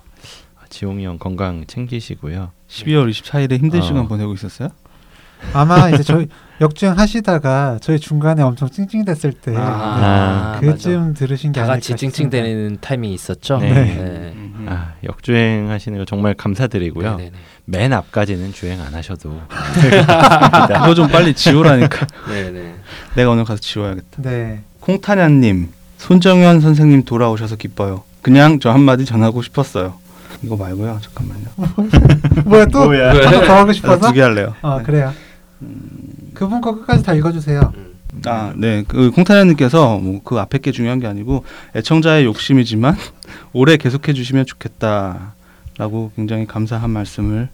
[0.67, 2.51] 아, 지용이 형 건강 챙기시고요.
[2.69, 3.82] 12월 24일에 힘든 어.
[3.82, 4.69] 시간 보내고 있었어요?
[5.53, 6.27] 아마 이제 저희
[6.60, 11.95] 역주행 하시다가 저희 중간에 엄청 찡찡댔을 때 아, 네, 그쯤 들으신 게다 아닐까 같이.
[11.95, 13.60] 찡찡대는 타이밍이 있었죠.
[13.60, 13.71] 네.
[13.71, 14.34] 네.
[14.36, 14.65] 음.
[14.67, 17.17] 아, 역주행 하시는 거 정말 감사드리고요.
[17.17, 17.38] 네네네.
[17.65, 19.39] 맨 앞까지는 주행 안 하셔도
[20.67, 22.08] 그거 좀 빨리 지우라니까.
[22.27, 22.75] 네네.
[23.15, 24.21] 내가 오늘 가서 지워야겠다.
[24.23, 24.63] 네.
[24.80, 28.03] 콩타냐님, 손정현 선생님 돌아오셔서 기뻐요.
[28.23, 29.99] 그냥 저 한마디 전하고 싶었어요.
[30.43, 31.00] 이거 말고요.
[31.02, 31.45] 잠깐만요.
[32.45, 33.13] 뭐야 또 뭐야.
[33.45, 34.08] 더 하고 싶어서?
[34.08, 34.54] 두 개 할래요.
[34.62, 34.84] 아 네.
[34.84, 35.13] 그래요.
[36.34, 37.73] 그분 거 끝까지 다 읽어주세요.
[38.26, 38.84] 아, 네.
[38.88, 41.43] 그 콩타냐님께서 뭐 그 앞에 게 중요한 게 아니고
[41.76, 42.95] 애청자의 욕심이지만
[43.54, 47.50] 오래 계속해 주시면 좋겠다라고 굉장히 감사한 말씀을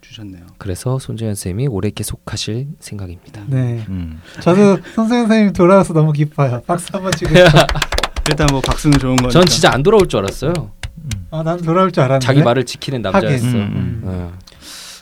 [0.00, 0.42] 주셨네요.
[0.58, 3.42] 그래서 손재현 쌤이 올해 계속하실 생각입니다.
[3.46, 3.84] 네.
[3.88, 4.20] 음.
[4.40, 6.62] 저도 선생님 선생님 돌아와서 너무 기뻐요.
[6.66, 7.30] 박수 한번 치고.
[8.28, 9.30] 일단 뭐 박수는 좋은 거니까.
[9.30, 10.52] 전 진짜 안 돌아올 줄 알았어요.
[11.30, 12.24] 아, 난 돌아올 줄 알았는데.
[12.24, 13.46] 자기 말을 지키는 남자였어.
[13.46, 13.60] 하긴.
[13.60, 14.00] 음, 음.
[14.04, 14.32] 어.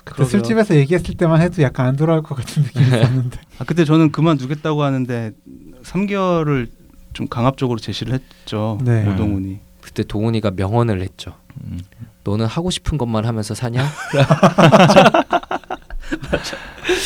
[0.04, 0.24] 그때.
[0.24, 3.40] 술집에서 얘기했을 때만 해도 약간 안 돌아올 것 같은 느낌이 있었는데.
[3.58, 5.32] 아 그때 저는 그만두겠다고 하는데
[5.82, 6.68] 3개월을
[7.14, 8.78] 좀 강압적으로 제시를 했죠.
[8.82, 9.08] 네.
[9.08, 9.60] 오동훈이.
[9.80, 11.34] 그때 동훈이가 명언을 했죠.
[11.62, 11.78] 음.
[12.24, 13.86] 너는 하고 싶은 것만 하면서 사냐?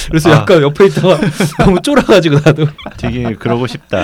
[0.09, 0.37] 그래서 아.
[0.37, 1.19] 약간 옆에 있다가
[1.59, 3.99] 너무 쫄아가지고 나도 되게 그러고 싶다.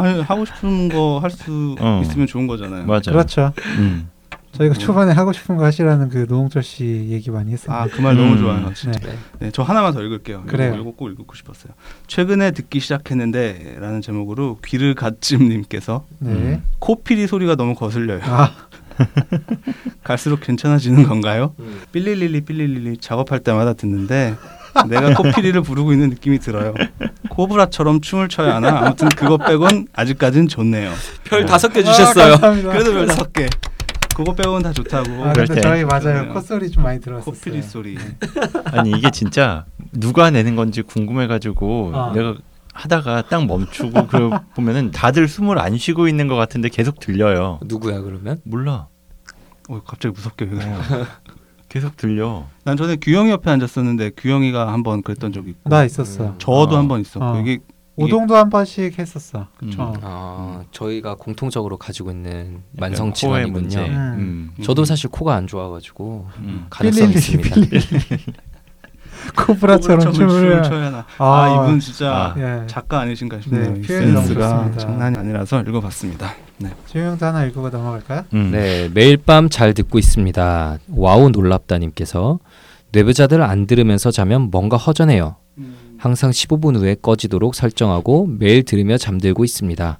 [0.00, 2.00] 아니 하고 싶은 거 할 수 어.
[2.04, 2.86] 있으면 좋은 거잖아요.
[2.86, 3.10] 맞아.
[3.10, 3.52] 그렇죠.
[3.78, 4.08] 음.
[4.52, 7.92] 저희가 초반에 하고 싶은 거 하시라는 그 노홍철 씨 얘기 많이 했었는데.
[7.92, 8.38] 아그 말 너무 음.
[8.38, 8.72] 좋아요.
[8.74, 8.98] 진짜.
[8.98, 9.16] 네.
[9.38, 10.42] 네, 저 하나만 더 읽을게요.
[10.48, 10.74] 그래요.
[10.74, 11.72] 이거 꼭 읽고 싶었어요.
[12.08, 16.30] 최근에 듣기 시작했는데라는 제목으로 귀를 갓짐님께서 네.
[16.32, 16.62] 음.
[16.80, 18.20] 코피리 소리가 너무 거슬려요.
[18.24, 18.50] 아,
[20.02, 21.54] 갈수록 괜찮아지는 건가요?
[21.60, 21.80] 음.
[21.92, 24.34] 삘릴릴리 삘릴릴리 작업할 때마다 듣는데
[24.88, 26.74] 내가 코피리를 부르고 있는 느낌이 들어요.
[27.28, 28.80] 코브라처럼 춤을 춰야 하나?
[28.80, 30.92] 아무튼 그거 빼곤 아직까진 좋네요.
[31.24, 32.32] 별 다섯 개 아, 주셨어요.
[32.32, 32.72] 감사합니다.
[32.72, 33.48] 그래도 별 다섯 개.
[34.14, 35.24] 그거 빼곤 다 좋다고.
[35.24, 35.60] 아, 근데 때.
[35.60, 36.32] 저희 맞아요.
[36.32, 37.34] 콧소리 좀 많이 들었었어요.
[37.34, 37.96] 코피리 소리.
[38.72, 42.12] 아니 이게 진짜 누가 내는 건지 궁금해가지고 아.
[42.14, 42.34] 내가
[42.72, 47.60] 하다가 딱 멈추고 그 보면은 다들 숨을 안 쉬고 있는 것 같은데 계속 들려요.
[47.64, 48.38] 누구야 그러면?
[48.44, 48.88] 몰라.
[49.68, 50.76] 어, 갑자기 무섭게 왜 그래?
[51.70, 51.72] 어.
[51.72, 52.46] 계속 들려.
[52.64, 56.24] 난 전에 규영이 옆에 앉았었는데 규영이가 한 번 그랬던 적이 있고 나 있었어.
[56.30, 56.34] 음.
[56.38, 56.78] 저도 어.
[56.78, 57.40] 한번 있었고 어.
[57.40, 57.58] 이게
[57.96, 59.46] 오동도 한 번씩 했었어.
[59.58, 59.82] 그쵸.
[59.82, 59.92] 어.
[60.00, 63.52] 아 저희가 공통적으로 가지고 있는 만성 질환이군요.
[63.60, 63.78] 문제.
[63.86, 64.52] 음.
[64.58, 64.62] 음.
[64.62, 66.66] 저도 사실 코가 안 좋아가지고 음.
[66.70, 67.54] 가능성이 있습니다.
[69.36, 71.04] 코브라처럼 춤을 춤을 춰야 하나.
[71.18, 72.34] 아, 아, 이분 진짜 아.
[72.38, 72.66] 예.
[72.66, 73.72] 작가 아니신가 싶네요.
[73.74, 74.70] 네, 이 표현이 너무 센스가.
[74.76, 76.32] 장난이 아니라서 읽어봤습니다.
[76.58, 76.70] 네.
[76.86, 78.24] 지명도 하나 읽고 넘어갈까요?
[78.34, 78.50] 음.
[78.52, 80.78] 네, 매일 밤 잘 듣고 있습니다.
[80.94, 82.38] 와우 놀랍다님께서
[82.92, 85.36] 뇌부자들 안 들으면서 자면 뭔가 허전해요.
[85.98, 89.98] 항상 15분 후에 꺼지도록 설정하고 매일 들으며 잠들고 있습니다.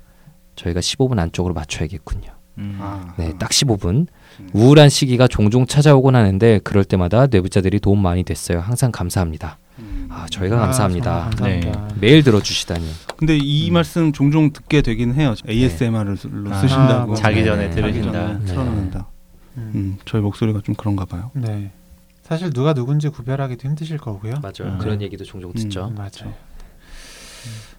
[0.57, 2.31] 저희가 15분 안쪽으로 맞춰야겠군요.
[2.59, 2.79] 음.
[2.81, 4.07] 아, 네, 딱 15분.
[4.53, 8.61] 우울한 시기가 종종 찾아오곤 하는데 그럴 때마다 뇌부자들이 도움 많이 됐어요.
[8.61, 9.59] 항상 감사합니다.
[9.79, 10.09] 음.
[10.11, 11.31] 아, 저희가 아, 감사합니다.
[11.31, 11.89] 감사합니다.
[12.01, 12.85] 매일 들어주시다니.
[13.17, 13.75] 근데 이 음.
[13.75, 15.35] 말씀 종종 듣게 되긴 해요.
[15.49, 16.17] ASMR로
[16.51, 17.15] 아, 쓰신다고.
[17.15, 17.71] 자기 전에 네.
[17.71, 18.13] 들으신다.
[18.13, 18.45] 전에 네.
[18.45, 19.07] 틀어놓는다.
[19.57, 19.73] 음.
[19.75, 21.31] 음, 저희 목소리가 좀 그런가 봐요.
[21.35, 21.71] 네.
[22.23, 24.35] 사실 누가 누군지 구별하기도 힘드실 거고요.
[24.41, 24.75] 맞아요.
[24.75, 24.79] 음.
[24.79, 25.89] 그런 얘기도 종종 듣죠.
[25.89, 26.33] 음, 맞아요.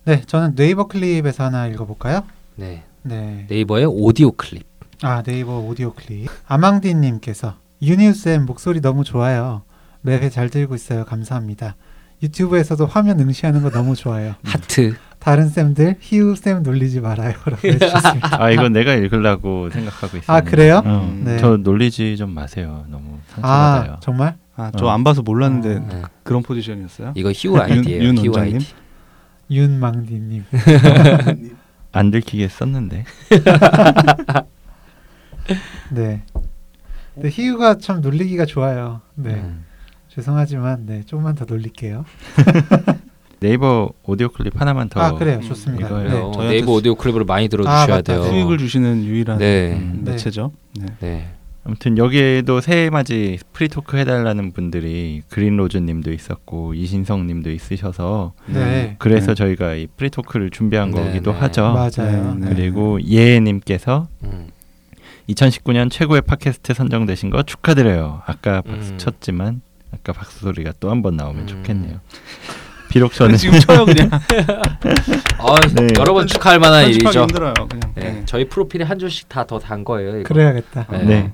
[0.03, 2.23] 네, 저는 네이버 클립에서 하나 읽어볼까요?
[2.55, 2.83] 네.
[3.03, 3.45] 네.
[3.49, 4.70] 네이버의 오디오 클립.
[5.03, 6.29] 아 네이버 오디오 클립.
[6.47, 9.63] 아망디님께서 유니우쌤 목소리 너무 좋아요.
[10.01, 11.05] 매회 잘 듣고 있어요.
[11.05, 11.75] 감사합니다.
[12.21, 14.35] 유튜브에서도 화면 응시하는 거 너무 좋아요.
[14.45, 14.95] 하트.
[15.17, 18.43] 다른 쌤들 희우 쌤 놀리지 말아요라고 해주셨습니다.
[18.43, 20.37] 아 이건 내가 읽으려고 생각하고 있어요.
[20.37, 20.81] 아 그래요?
[20.85, 21.37] 어, 네.
[21.39, 22.85] 저 놀리지 좀 마세요.
[22.89, 23.97] 너무 아 상처받아요.
[24.01, 24.35] 정말?
[24.55, 24.89] 아, 저 어.
[24.89, 25.87] 안 봐서 몰랐는데 어.
[25.95, 26.01] 네.
[26.23, 27.13] 그런 포지션이었어요.
[27.15, 28.03] 이거 희우 아이디예요.
[28.03, 28.59] 윤 희우 원장님?
[29.49, 30.45] 윤망디님.
[31.91, 33.03] 안 들키게 썼는데.
[35.91, 36.23] 네.
[37.13, 39.01] 근데 희우가 참 놀리기가 좋아요.
[39.15, 39.31] 네.
[39.33, 39.65] 음.
[40.09, 42.05] 죄송하지만 네 조금만 더 놀릴게요.
[43.39, 44.99] 네이버 오디오 클립 하나만 더.
[45.01, 45.37] 아 그래요.
[45.37, 45.87] 음, 좋습니다.
[45.87, 46.31] 이거요.
[46.37, 46.49] 네.
[46.49, 48.01] 네이버 수- 오디오 클립을 많이 아, 들어주셔야 맞다.
[48.01, 48.23] 돼요.
[48.23, 49.73] 수익을 주시는 유일한 네.
[49.73, 50.01] 음.
[50.03, 50.11] 네.
[50.11, 50.51] 매체죠.
[50.77, 50.85] 네.
[50.99, 51.27] 네.
[51.63, 58.95] 아무튼 여기에도 새해 맞이 free talk 해달라는 분들이 그린로즈님도 있었고 이신성님도 있으셔서 네.
[58.97, 59.35] 그래서 네.
[59.35, 61.39] 저희가 이 free talk를 준비한 네, 거기도 네.
[61.39, 61.61] 하죠.
[61.73, 62.35] 맞아요.
[62.39, 62.55] 네, 네.
[62.55, 64.47] 그리고 예님께서 음.
[65.33, 68.21] 2019년 최고의 팟캐스트 선정되신 거 축하드려요.
[68.25, 68.97] 아까 박수 음.
[68.97, 69.61] 쳤지만
[69.93, 71.47] 아까 박수 소리가 또 한 번 나오면 음.
[71.47, 71.99] 좋겠네요.
[72.89, 74.09] 비록 저는 지금 쳐요 그냥.
[75.39, 75.87] 아, 네.
[75.97, 77.21] 여러 번 축하할 만한 일이죠.
[77.21, 77.53] 힘들어요.
[77.69, 77.93] 그냥.
[77.95, 78.03] 네.
[78.11, 78.21] 네.
[78.25, 80.19] 저희 프로필에 한 줄씩 다 더 단 거예요.
[80.19, 80.27] 이거.
[80.33, 80.87] 그래야겠다.
[80.91, 81.03] 네.
[81.05, 81.33] 네.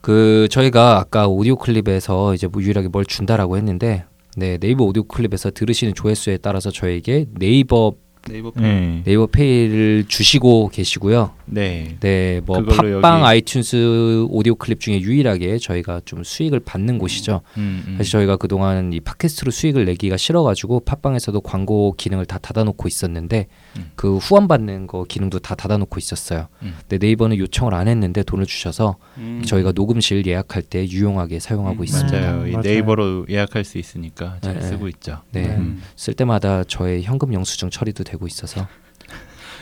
[0.00, 4.04] 그 저희가 아까 오디오 클립에서 이제 뭐 유일하게 뭘 준다라고 했는데
[4.36, 7.92] 네, 네이버 오디오 클립에서 들으시는 조회수에 따라서 저에게 네이버
[8.28, 9.02] 네이버 네.
[9.04, 11.32] 네이버 페이를 주시고 계시고요.
[11.46, 11.96] 네.
[12.00, 17.40] 네, 뭐 그걸로 팟빵, 여기- 아이튠스 오디오 클립 중에 유일하게 저희가 좀 수익을 받는 곳이죠.
[17.56, 17.94] 음, 음.
[17.96, 23.90] 사실 저희가 그동안 이 팟캐스트로 수익을 내기가 싫어가지고 팟빵에서도 광고 기능을 다 닫아놓고 있었는데 음.
[23.94, 26.48] 그 후원 받는 거 기능도 다 닫아놓고 있었어요.
[26.62, 26.74] 음.
[26.88, 29.42] 근데 네이버는 요청을 안 했는데 돈을 주셔서 음.
[29.46, 32.20] 저희가 녹음실 예약할 때 유용하게 사용하고 음, 있습니다.
[32.20, 32.46] 맞아요.
[32.46, 32.62] 이 맞아요.
[32.62, 35.20] 네이버로 예약할 수 있으니까 잘 네, 쓰고 있죠.
[35.32, 35.54] 네, 네.
[35.56, 35.82] 음.
[35.96, 38.66] 쓸 때마다 저의 현금 영수증 처리도 되고 있어서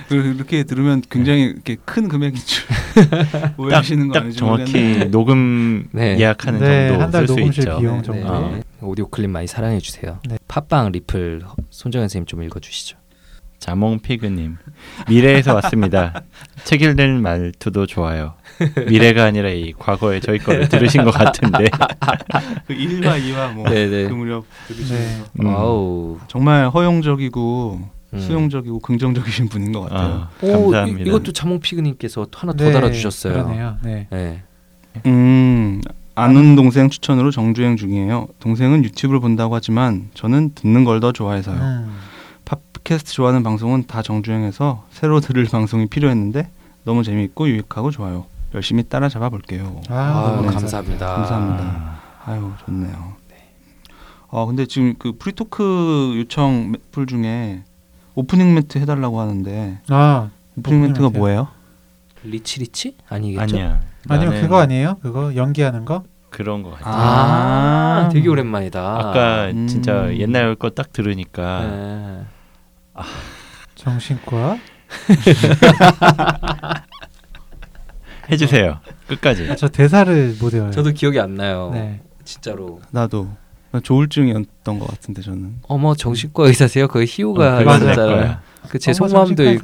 [0.09, 2.65] 그- 이렇게 들으면 굉장히 이렇게 큰 금액인 줄
[3.59, 5.05] 오해하시는 거딱 아닌지 정확히.
[5.11, 6.19] 녹음 네.
[6.19, 7.79] 예약하는 네, 정도 한달 쓸수 녹음실 있죠.
[7.79, 8.23] 비용 네, 정도.
[8.23, 8.61] 네, 어.
[8.81, 10.21] 오디오 클립 많이 사랑해 주세요.
[10.29, 10.39] 네.
[10.49, 12.97] 팟빵 리플 손정현 선생님 좀 읽어 주시죠.
[13.59, 14.57] 자몽피그님
[15.09, 16.23] 미래에서 왔습니다.
[16.65, 18.35] 책 읽는 말투도 좋아요.
[18.89, 21.65] 미래가 아니라 이 과거에 저희 거를 들으신 것 같은데
[22.67, 24.09] 그 1화 2화 뭐 네네.
[24.09, 25.43] 그 무렵 들으시면서 네.
[25.43, 25.47] 음.
[25.49, 27.81] 아우 정말 허용적이고
[28.15, 28.19] 음.
[28.19, 30.09] 수용적이고 긍정적이신 분인 것 같아요.
[30.09, 31.01] 아, 오, 감사합니다.
[31.01, 33.33] 이, 이것도 자몽 피그님께서 또 하나 더 네, 달아주셨어요.
[33.35, 33.77] 그러네요.
[33.83, 34.07] 네.
[34.11, 34.43] 네.
[35.07, 35.81] 음
[36.15, 38.29] 아는 동생 추천으로 정주행 중이에요.
[38.41, 41.57] 동생은 유튜브를 본다고 하지만 저는 듣는 걸 더 좋아해서요.
[41.57, 41.97] 음.
[42.89, 46.49] 팟캐스트 좋아하는 방송은 다 정주행해서 새로 들을 방송이 필요했는데
[46.85, 48.25] 너무 재미있고 유익하고 좋아요.
[48.55, 49.83] 열심히 따라잡아 볼게요.
[49.91, 50.49] 아, 네.
[50.49, 51.07] 감사합니다.
[51.07, 52.01] 감사합니다.
[52.25, 53.17] 아유 좋네요.
[54.31, 57.63] 어 근데 지금 그 free talk 요청 풀 중에
[58.15, 61.11] 오프닝 멘트 해달라고 하는데 아 오프닝 멘트가?
[61.11, 61.49] 뭐예요?
[62.25, 63.43] rich rich 아니겠죠?
[63.57, 63.81] 아니야.
[64.09, 64.97] 아니면 그거 아니에요?
[65.03, 66.05] 그거 연기하는 거?
[66.31, 66.91] 그런 거 같아.
[66.91, 68.09] 아, 아.
[68.11, 68.81] 되게 오랜만이다.
[68.81, 69.67] 아까 음.
[69.67, 72.25] 진짜 옛날 거 딱 들으니까 네.
[73.75, 74.59] 정신과?
[78.31, 78.81] 해주세요.
[79.07, 79.51] 끝까지.
[79.51, 80.71] 아, 저 대사를 못 외워요.
[80.71, 81.71] 저도 기억이 안 나요.
[81.73, 82.01] 네.
[82.25, 82.81] 진짜로.
[82.91, 83.29] 나도
[83.83, 85.57] 조울증이었던 것 같은데 저는.
[85.69, 86.89] 어머 정신과 의사세요?
[86.89, 88.17] 거의 어, 하잖아요.
[88.17, 88.43] 거야.
[88.69, 89.43] 그제 속마음도?
[89.43, 89.59] 이래.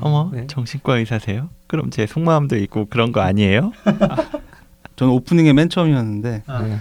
[0.00, 0.46] 어머 네.
[0.46, 1.48] 정신과 의사세요?
[1.66, 3.72] 그럼 제 속마음도 있고 그런 거 아니에요?
[4.96, 6.78] 저는 오프닝에 맨 처음이었는데 아, 네.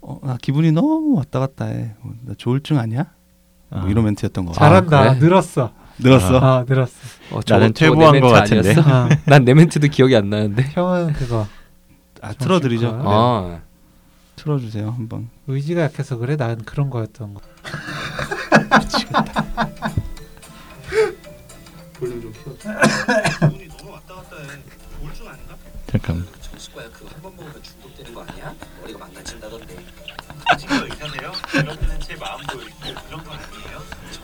[0.00, 1.94] 어, 나 기분이 너무 왔다 갔다 해.
[2.02, 3.06] 어, 나 조울증 아니야?
[3.70, 3.88] 뭐 어.
[3.88, 4.52] 이런 멘트였던 거.
[4.52, 4.68] 같아요.
[4.70, 4.98] 잘한다.
[5.00, 5.18] 아, 그래?
[5.20, 5.72] 늘었어.
[5.98, 6.38] 늘었어.
[6.38, 6.92] 아, 늘었어.
[7.32, 8.74] 어, 나는 퇴보한 멘트 같은데.
[8.80, 10.70] 아, 난내 멘트도 기억이 안 나는데.
[10.72, 11.46] 형은 그거
[12.20, 12.82] 아, 틀어드리죠.
[12.88, 13.46] 정신과.
[13.48, 13.54] 네.
[13.56, 13.60] 아,
[14.36, 15.28] 틀어주세요 한번.
[15.46, 16.36] 의지가 약해서 그래.
[16.36, 17.40] 난 그런 거였던 거.
[25.86, 26.26] 잠깐.
[26.42, 28.54] 정신과야 그거 한 번 먹으면 중독되는 거 아니야?
[28.80, 29.76] 머리가 망가진다던데.
[30.58, 31.32] 의사세요?
[31.50, 32.94] 그럴 때는 제 마음도 있고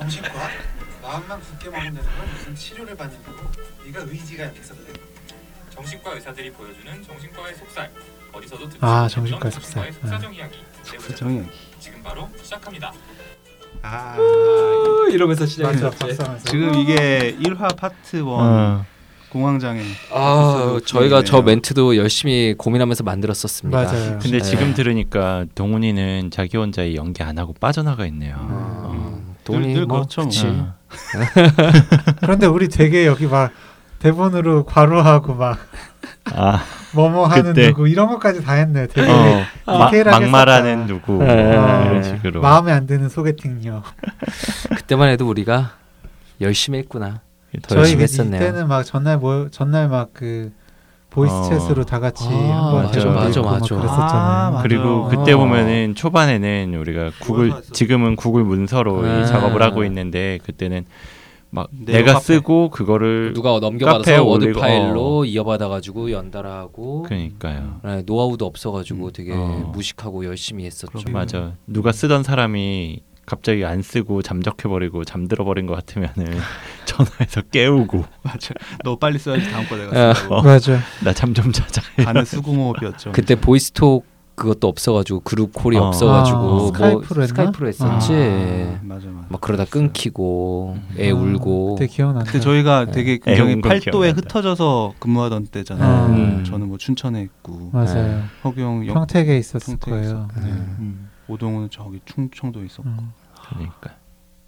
[0.02, 0.48] 정신과?
[1.02, 3.50] 마음만 굳게 먹는다는 건 무슨 치료를 받는 거고
[3.84, 4.92] 네가 의지가 약해서 그래.
[5.70, 7.90] 정신과 의사들이 보여주는 정신과의 속살
[8.32, 10.10] 어디서도 듣지 아, 못했던 정신과의 정신과의 속살.
[10.10, 10.58] 속사정 이야기
[10.98, 11.42] 부정이.
[11.80, 12.92] 지금 바로 시작합니다.
[13.82, 14.16] 아.
[15.10, 15.50] 이러면서 맞아.
[15.50, 15.98] 시작했지.
[15.98, 16.44] 박사면서.
[16.50, 18.84] 지금 이게 1화 파트 1 어.
[19.30, 19.82] 공황장애.
[20.12, 21.40] 아, 저희가 저.
[21.42, 23.82] 멘트도 열심히 고민하면서 만들었었습니다.
[23.82, 24.18] 맞아요.
[24.20, 24.42] 근데 네.
[24.42, 28.36] 지금 들으니까 동훈이는 자기 혼자 이 연기 안 하고 빠져나가 있네요.
[28.38, 28.91] 어,
[29.44, 30.30] 돈이 늘, 늘 뭐 그렇죠, 뭐.
[30.30, 30.46] 그치.
[30.46, 30.74] 어.
[32.20, 33.50] 그런데 우리 되게 여기 막
[33.98, 35.58] 대본으로 괄호하고 막
[36.34, 36.62] 아,
[36.94, 37.68] 뭐뭐 하는 그때.
[37.68, 38.86] 누구 이런 것까지 다 했네.
[38.88, 39.10] 되게
[39.66, 40.86] 어, 마, 디테일하게 막말하는.
[40.86, 41.32] 누구 네.
[41.50, 42.40] 이런 식으로.
[42.40, 43.82] 마음에 안 드는 소개팅녀.
[44.76, 45.72] 그때만 해도 우리가
[46.40, 47.20] 열심히 했구나.
[47.68, 48.40] 더 열심히 그 했었네요.
[48.42, 50.52] 이때는 막 전날 뭐 전날 막 그
[51.12, 51.42] voice 어.
[51.50, 53.74] chat으로 다 같이 아, 한번 맞아, 맞아, 막 맞아.
[53.76, 54.10] 그랬었잖아요.
[54.10, 54.62] 아, 맞아.
[54.62, 55.08] 그리고 어.
[55.08, 57.52] 그때 보면은 초반에는 우리가 구글.
[57.72, 59.20] 지금은 구글 문서로 네.
[59.22, 60.86] 이 작업을 하고 있는데 그때는
[61.50, 62.24] 막 네오 내가 카페.
[62.24, 65.24] 쓰고 그거를 누가 카페에 넘겨받아서 워드 올리고, 파일로 어.
[65.26, 67.80] 이어받아가지고 연달아하고 그러니까요.
[67.84, 69.10] 네, 노하우도 없어가지고 음.
[69.12, 69.70] 되게 어.
[69.74, 70.92] 무식하고 열심히 했었죠.
[70.92, 71.12] 그러게요.
[71.12, 71.52] 맞아.
[71.66, 76.12] 누가 쓰던 사람이 갑자기 안 쓰고 잠적해 버리고 잠들어 버린 것 같으면은
[76.84, 78.54] 전화해서 깨우고 맞아.
[78.84, 79.78] 너 빨리 써야지 다음 거 아.
[79.78, 80.42] 내가 쓰고.
[80.42, 80.78] 맞아.
[81.04, 81.80] 나 잠 좀 자자.
[82.04, 83.12] 반은 수공호흡이었죠.
[83.12, 84.04] 그때 보이스톡
[84.34, 85.84] 그것도 없어가지고 그룹 콜이 어.
[85.88, 87.26] 없어가지고 아, 뭐 스카이프로 했나?
[87.26, 88.12] 스카이프로 했었지.
[88.14, 89.26] 아, 맞아 맞아.
[89.28, 92.24] 막 그러다 끊기고 애 아, 울고 그때 기억난다.
[92.26, 92.92] 그때 저희가 네.
[92.92, 94.10] 되게 굉장히 건 팔도에.
[94.10, 96.06] 흩어져서 근무하던 때잖아요.
[96.06, 96.44] 음.
[96.44, 98.22] 저는 뭐 춘천에 있고 맞아요.
[98.58, 100.26] 영, 평택에 있었을 평택에 거예요.
[100.30, 100.40] 있었고.
[100.40, 100.50] 네.
[100.50, 101.08] 음.
[101.32, 102.88] 동훈은 저기 충청도 있었고.
[102.88, 103.12] 음.
[103.48, 103.96] 그러니까.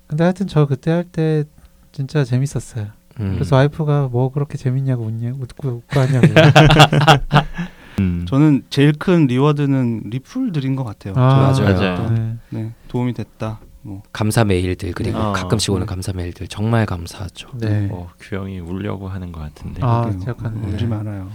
[0.07, 1.45] 근데 하여튼 저 그때 할 때
[1.93, 2.89] 진짜 재밌었어요.
[3.21, 3.35] 음.
[3.35, 6.27] 그래서 와이프가 뭐 그렇게 재밌냐고 웃냐 웃고 웃고 하냐고.
[8.01, 8.25] 음.
[8.29, 11.15] 저는 제일 큰 reward는 리플들인 것 같아요.
[11.17, 11.75] 아, 저- 맞아요.
[11.99, 12.11] 맞아요.
[12.11, 12.37] 네.
[12.51, 13.61] 네, 도움이 됐다.
[13.83, 15.33] 뭐 감사 메일들 그리고 어.
[15.33, 15.87] 가끔씩 오는 네.
[15.87, 17.51] 감사 메일들 정말 감사하죠.
[17.59, 17.89] 네.
[17.93, 19.81] 어, 규영이 울려고 하는 것 같은데.
[19.85, 20.25] 아, 그러게요.
[20.29, 20.69] 약간 네.
[20.73, 21.31] 울지 말아요.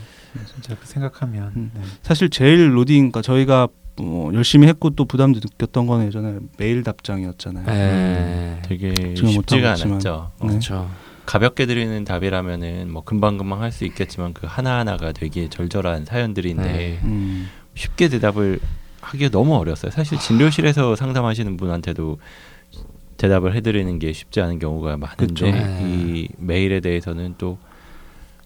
[0.46, 1.72] 진짜 그 생각하면 음.
[1.74, 1.82] 네.
[2.02, 3.68] 사실 제일 로딩, 그러니까 저희가
[4.02, 7.66] 뭐 열심히 했고 또 부담도 느꼈던 거는 예전에 메일 답장이었잖아요.
[7.70, 8.62] 에.
[8.64, 10.32] 되게 지금 쉽지가 않았죠.
[10.40, 10.48] 어, 네.
[10.50, 10.90] 그렇죠.
[11.26, 17.00] 가볍게 드리는 답이라면은 뭐 금방금방 할 수 있겠지만 그 하나하나가 되게 절절한 사연들인데 네.
[17.04, 18.60] 음, 쉽게 대답을
[19.02, 19.92] 하기가 너무 어려웠어요.
[19.92, 22.18] 사실 진료실에서 상담하시는 분한테도
[23.18, 25.46] 대답을 해드리는 게 쉽지 않은 경우가 많은데 그쵸.
[25.46, 25.80] 네.
[25.82, 27.58] 이 메일에 대해서는 또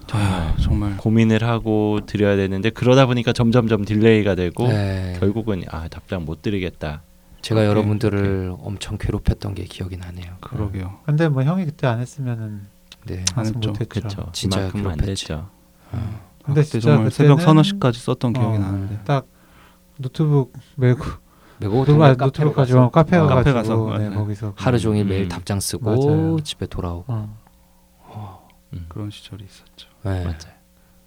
[0.08, 5.16] 정말 아, 정말 고민을 하고 드려야 되는데 그러다 보니까 점점점 delay가 되고 네.
[5.20, 7.02] 결국은 아 답장 못 드리겠다.
[7.42, 10.36] 제가 오케이, 여러분들을 엄청 괴롭혔던 게 기억이 나네요.
[10.40, 11.00] 그러게요.
[11.06, 12.62] 근데 뭐 형이 그때 안 했으면은
[13.06, 13.24] 네.
[13.36, 13.74] 안 했죠.
[13.90, 14.30] 그렇죠.
[14.32, 15.06] 진짜 괴롭혔지.
[15.06, 15.50] 됐죠.
[15.92, 16.22] 어.
[16.46, 19.00] 근데 그때 진짜 정말 새벽 서너 시까지 썼던 기억이 어, 나는데.
[19.06, 19.28] 딱
[19.98, 21.04] 노트북 메고
[21.60, 24.20] 메고 노트북, 아, 노트북 가지고 카페 어, 카페 가가지고 가서, 네, 맞아요.
[24.20, 25.10] 거기서 하루 종일 음.
[25.10, 26.40] 매일 답장 쓰고 맞아요.
[26.44, 27.06] 집에 돌아오고.
[27.08, 28.48] 어.
[28.74, 28.86] 음.
[28.90, 29.93] 그런 시절이 있었죠.
[30.04, 30.24] 네.
[30.24, 30.54] 맞아요.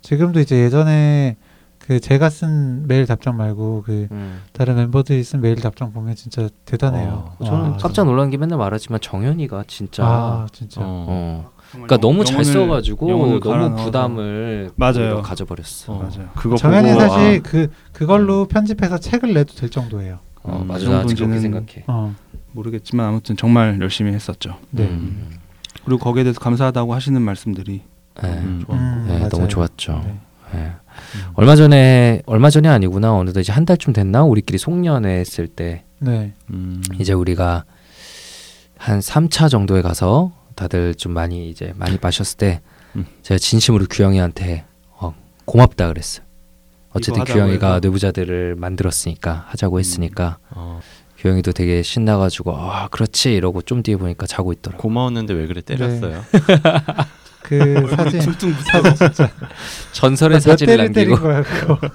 [0.03, 1.37] 지금도 이제 예전에
[1.79, 4.41] 그 제가 쓴 메일 답장 말고 그 음.
[4.53, 7.35] 다른 멤버들이 쓴 메일 답장 보면 진짜 대단해요.
[7.39, 10.81] 어, 저는 와, 깜짝 놀란 게 맨날 말하지만 정현이가 진짜 아 진짜.
[10.81, 11.07] 어.
[11.09, 11.51] 어.
[11.71, 13.85] 정말 그러니까 너무 잘 영혼을- 써가지고 영혼을 너무 갈아넣어서.
[13.85, 15.23] 부담을 맞아요.
[15.23, 15.93] 가져버렸어.
[15.93, 15.99] 어.
[15.99, 16.29] 맞아요.
[16.37, 20.19] 그거 정현이 보고 사실 아, 그 그걸로 편집해서 책을 내도 될 정도예요.
[20.43, 21.85] 어, 음, 맞아, 나 아직 그렇게 생각해.
[21.89, 22.15] 어.
[22.53, 24.57] 모르겠지만 아무튼 정말 열심히 했었죠.
[24.71, 24.85] 네.
[24.85, 25.31] 음.
[25.85, 27.85] 그리고 거기에 대해서 감사하다고 하시는 말씀들이 네.
[28.25, 28.65] 음.
[28.67, 28.73] 좋았고.
[28.73, 29.29] 음, 네, 맞아요.
[29.29, 30.03] 너무 좋았죠.
[30.05, 30.19] 네.
[30.55, 30.73] 네.
[31.35, 36.33] 얼마 전에 얼마 전이 아니구나 어느덧 이제 한 달쯤 됐나 우리끼리 송년회 했을 때 네.
[36.51, 36.83] 음.
[36.99, 37.65] 이제 우리가
[38.79, 42.61] 한 3차 정도에 가서 다들 좀 많이 이제 많이 마셨을 때
[42.95, 43.05] 음.
[43.23, 44.65] 제가 진심으로 규영이한테
[44.99, 46.25] 어, 고맙다 그랬어요.
[46.91, 47.81] 어쨌든 규영이가.
[47.81, 50.81] 뇌부자들을 만들었으니까 하자고 했으니까 어,
[51.19, 54.81] 규영이도 되게 신나가지고 아 그렇지 이러고 좀 뒤에 보니까 자고 있더라고.
[54.83, 56.25] 고마웠는데 왜 그래 때렸어요?
[57.47, 59.31] 그 사진 사진 진짜
[59.93, 61.79] 전설의 몇 사진을 남기고 거야 그거.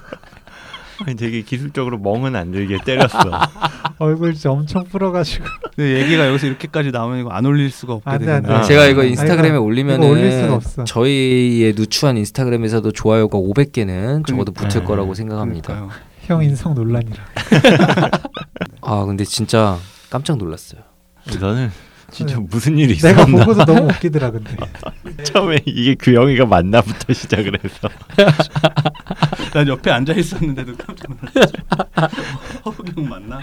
[1.04, 3.18] 아니, 되게 기술적으로 멍은 안 들게 때렸어.
[3.98, 5.44] 얼굴 진짜 엄청 풀어가지고.
[5.74, 8.10] 근데 얘기가 여기서 이렇게까지 나오면 이거 안 올릴 수가 없게.
[8.10, 8.62] 아.
[8.62, 10.84] 제가 이거 아, 인스타그램에 올리면은 이거 올릴 수가 없어.
[10.84, 14.68] 저희의 누추한 인스타그램에서도 좋아요가 500개는 적어도 그러니까.
[14.68, 14.84] 붙을 네.
[14.84, 15.74] 거라고 생각합니다.
[15.74, 16.00] 그러니까요.
[16.22, 17.24] 형 인성 논란이라.
[18.82, 19.76] 아 근데 진짜
[20.08, 20.82] 깜짝 놀랐어요.
[21.28, 21.70] 저는
[22.12, 22.46] 진짜 네.
[22.48, 24.54] 무슨 일이 내가 있었나 보고도 너무 웃기더라 근데.
[25.24, 27.88] 처음에 이게 규영이가 맞나부터 시작을 해서
[29.54, 31.52] 난 옆에 앉아 있었는데도 깜짝 놀랐어.
[32.66, 33.40] 허브경 맞나?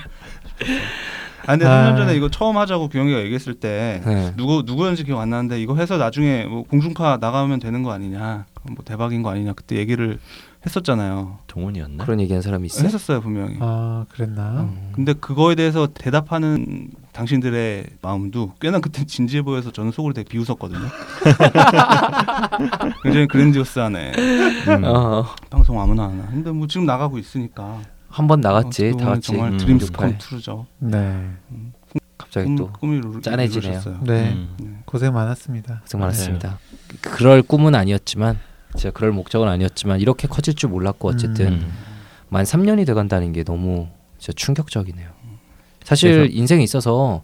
[1.45, 1.91] 아 근데 아.
[1.93, 4.33] 3년 전에 이거 처음 하자고 규영이가 얘기했을 때 네.
[4.37, 8.77] 누구 누구였는지 기억 안 나는데 이거 해서 나중에 뭐 공중파 나가면 되는 거 아니냐, 뭐
[8.85, 10.19] 대박인 거 아니냐 그때 얘기를
[10.65, 11.39] 했었잖아요.
[11.47, 12.03] 동훈이었나?
[12.03, 12.85] 그런 얘기한 사람이 있어요?
[12.85, 13.55] 했었어요 분명히.
[13.61, 14.61] 아 그랬나?
[14.61, 14.91] 음.
[14.93, 20.79] 근데 그거에 대해서 대답하는 당신들의 마음도 꽤나 그때 진지해 보여서 저는 속으로 되게 비웃었거든요.
[23.03, 24.11] 굉장히 grandiose하네.
[24.69, 24.83] 음.
[24.85, 26.27] 어, 방송 아무나 하나.
[26.27, 27.81] 근데 뭐 지금 나가고 있으니까.
[28.07, 29.57] 한 번 나갔지 어떻게 다 같이 정말 음.
[29.57, 30.09] dreams 68.
[30.09, 30.65] come true죠.
[30.79, 31.29] 네.
[32.17, 33.81] 갑자기 꿈, 또 꿈이 짠해지네요.
[34.03, 34.29] 네.
[34.31, 34.55] 음.
[34.61, 34.69] 네.
[34.85, 35.81] 고생 많았습니다.
[35.81, 36.57] 고생 많았습니다.
[37.01, 38.39] 그럴 꿈은 아니었지만
[38.77, 41.73] 제가 그럴 목적은 아니었지만 이렇게 커질 줄 몰랐고 어쨌든 음.
[42.29, 45.18] 만 3년이 돼 간다는 게 너무 진짜 충격적이네요.
[45.89, 47.23] 사실 그래서- 인생에 있어서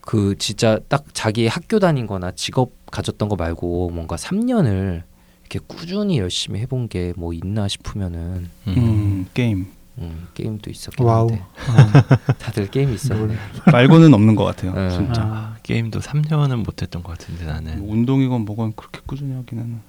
[0.00, 5.02] 그 진짜 딱 자기 학교 다닌 거나 직업 가졌던 거 말고 뭔가 3년을
[5.42, 8.74] 이렇게 꾸준히 열심히 해본 게 뭐 있나 싶으면은 음.
[8.76, 9.66] 음, 게임
[9.98, 11.28] 음, 게임도 있었긴 와우.
[11.28, 12.32] 한데 어.
[12.38, 13.34] 다들 게임이 있었네.
[13.72, 14.72] 말고는 없는 것 같아요.
[14.74, 14.90] 네.
[14.90, 15.22] 진짜.
[15.22, 19.80] 아, 게임도 3년은 못했던 것 같은데 나는 뭐 운동이건 뭐건 그렇게 꾸준히 하기는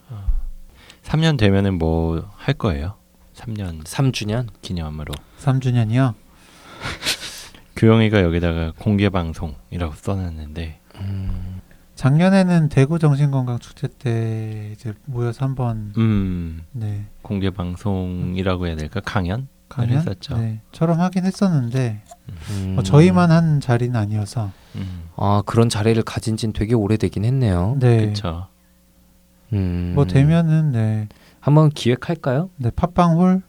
[1.04, 2.96] 3년 되면은 뭐 할 거예요?
[3.36, 4.48] 3년 3주년?
[4.62, 6.14] 기념으로 3주년이요.
[7.78, 11.62] 규영이가 여기다가 공개 방송이라고 써놨는데 음,
[11.96, 19.98] 작년에는 대구 정신건강축제 때 이제 모여서 한번 음 네 공개 방송이라고 해야 될까 강연 강연
[19.98, 20.38] 했었죠.
[20.38, 22.02] 네, 처럼 하긴 했었는데
[22.52, 22.72] 음.
[22.76, 27.76] 뭐 저희만 한 자리는 아니어서 음아 그런 자리를 가진 지는 되게 오래되긴 했네요.
[27.80, 28.02] 네.
[28.02, 28.48] 그렇죠.
[29.54, 29.92] 음.
[29.96, 31.08] 뭐 되면은 네,
[31.40, 32.50] 한번 기획할까요?
[32.58, 33.42] 네 팟빵홀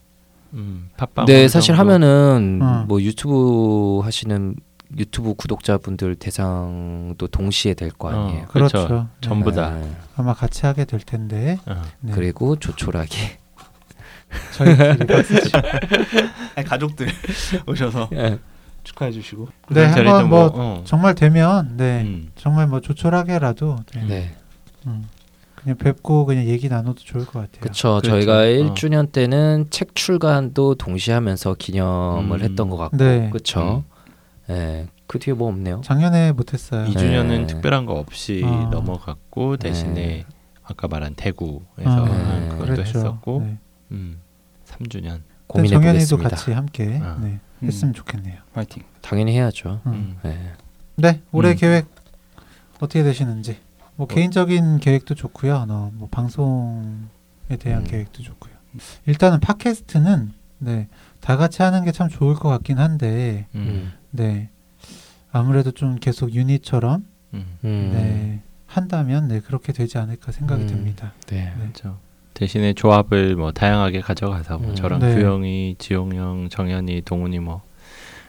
[0.54, 0.90] 음
[1.26, 1.80] 네, 사실 정도.
[1.80, 2.84] 하면은 어.
[2.88, 4.54] 뭐 유튜브 하시는
[4.96, 8.44] 유튜브 구독자분들 대상도 동시에 될 거 아니에요.
[8.44, 8.78] 어, 그렇죠.
[8.86, 8.94] 그렇죠.
[9.02, 9.06] 네.
[9.20, 9.70] 전부 다.
[9.74, 9.90] 네.
[10.16, 11.82] 아마 같이 하게 될 텐데 어.
[12.00, 12.12] 네.
[12.14, 13.38] 그리고 조촐하게.
[14.52, 15.06] 저희끼리
[16.56, 17.08] 아니, 가족들
[17.66, 18.10] 오셔서
[18.84, 20.82] 축하해 주시고 네 한번 뭐 어.
[20.84, 22.30] 정말 되면 네 음.
[22.36, 24.04] 정말 뭐 조촐하게라도 네.
[24.06, 24.34] 네.
[24.86, 25.06] 음,
[25.68, 27.60] 그냥 뵙고 그냥 얘기 나눠도 좋을 것 같아요.
[27.60, 28.00] 그렇죠.
[28.00, 28.08] 그렇죠.
[28.08, 28.42] 저희가 어.
[28.44, 32.42] 1주년 때는 책 출간도 동시에 하면서 기념을 음.
[32.42, 32.96] 했던 것 같고.
[32.96, 33.28] 네.
[33.30, 33.84] 그렇죠.
[34.48, 34.86] 예.
[35.06, 35.82] 그 뒤에 뭐 없네요.
[35.84, 36.86] 작년에 못했어요.
[36.88, 37.46] 2주년은 네.
[37.48, 38.68] 특별한 거 없이 어.
[38.72, 40.24] 넘어갔고 대신에 네.
[40.62, 42.48] 아까 말한 대구에서 어, 네.
[42.48, 42.98] 그것도 그랬죠.
[42.98, 43.58] 했었고 네.
[43.92, 44.20] 음
[44.66, 46.30] 3주년 고민해 보겠습니다.
[46.30, 47.18] 같이 함께 어.
[47.20, 47.66] 네, 음.
[47.66, 48.40] 했으면 좋겠네요.
[48.54, 48.84] 파이팅.
[49.02, 49.82] 당연히 해야죠.
[49.84, 49.92] 음.
[49.92, 50.16] 음.
[50.22, 50.52] 네.
[50.96, 51.56] 네, 올해 음.
[51.56, 51.86] 계획
[52.80, 53.58] 어떻게 되시는지.
[53.98, 55.66] 뭐 개인적인 계획도 좋고요.
[55.66, 57.84] 너, 뭐 방송에 대한 음.
[57.84, 58.54] 계획도 좋고요.
[59.06, 60.30] 일단은 팟캐스트는
[60.60, 60.86] 네,
[61.20, 63.60] 다 같이 하는 게 참 좋을 것 같긴 한데, 음.
[63.60, 63.92] 음.
[64.10, 64.50] 네,
[65.32, 67.58] 아무래도 좀 계속 유닛처럼 음.
[67.64, 67.90] 음.
[67.92, 70.68] 네, 한다면 네 그렇게 되지 않을까 생각이 음.
[70.68, 71.12] 듭니다.
[71.26, 71.52] 네.
[71.58, 71.98] 그렇죠.
[72.34, 74.74] 대신에 조합을 뭐 다양하게 가져가서 뭐 음.
[74.76, 75.16] 저랑 네.
[75.16, 77.62] 규영이, 지용 형, 정현이, 동훈이 뭐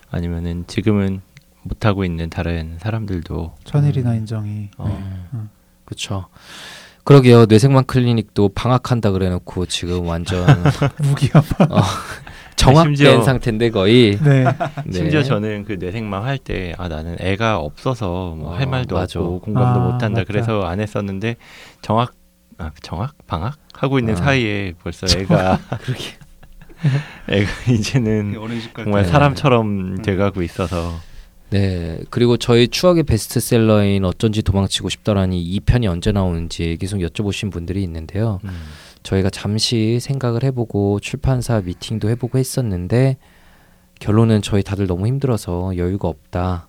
[0.09, 1.21] 아니면은 지금은
[1.61, 4.87] 못 하고 있는 다른 사람들도 천일이나 인정이 어.
[4.87, 4.93] 네.
[5.35, 5.49] 음.
[5.89, 6.27] 그렇죠.
[7.03, 7.45] 그러게요.
[7.47, 10.45] 뇌생만 클리닉도 방학한다 그래놓고 지금 완전
[11.01, 11.43] 무기업.
[12.55, 14.19] 정확된 심지어- 상태인데 거의.
[14.21, 14.91] 네, 네.
[14.91, 19.19] 심지어 저는 그 뇌생망 할때 아 나는 애가 없어서 뭐할 어, 말도 맞아.
[19.19, 20.23] 없고 공감도 아, 못 한다 맞다.
[20.25, 21.37] 그래서 안 했었는데
[21.81, 22.13] 정확
[22.57, 24.17] 아 정확 방학 하고 있는 아.
[24.17, 25.57] 사이에 벌써 애가
[27.29, 28.35] 애가 이제는
[28.75, 29.09] 정말 때.
[29.09, 30.93] 사람처럼 돼가고 있어서
[31.49, 31.99] 네.
[32.09, 38.39] 그리고 저희 추억의 베스트셀러인 어쩐지 도망치고 싶더라니 이 편이 언제 나오는지 계속 여쭤보신 분들이 있는데요.
[38.43, 38.49] 음.
[39.03, 43.17] 저희가 잠시 생각을 해보고 출판사 미팅도 해보고 했었는데
[43.99, 46.65] 결론은 저희 다들 너무 힘들어서 여유가 없다라고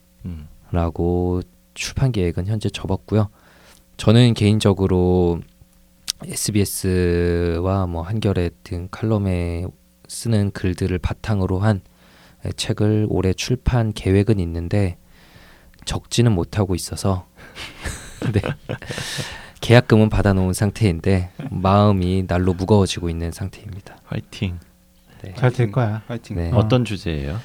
[1.36, 1.42] 음.
[1.74, 3.28] 출판 계획은 현재 접었고요.
[3.96, 5.40] 저는 개인적으로
[6.24, 9.66] SBS와 뭐 한겨레 등 칼럼에
[10.08, 11.80] 쓰는 글들을 바탕으로 한
[12.56, 14.96] 책을 올해 출판 계획은 있는데
[15.84, 17.26] 적지는 못하고 있어서
[18.32, 18.40] 네.
[19.60, 23.98] 계약금은 받아놓은 상태인데 마음이 날로 무거워지고 있는 상태입니다.
[24.04, 24.58] 화이팅.
[25.22, 26.02] 네, 잘될 거야.
[26.06, 26.36] 파이팅.
[26.36, 26.50] 네.
[26.54, 27.38] 어떤 주제예요?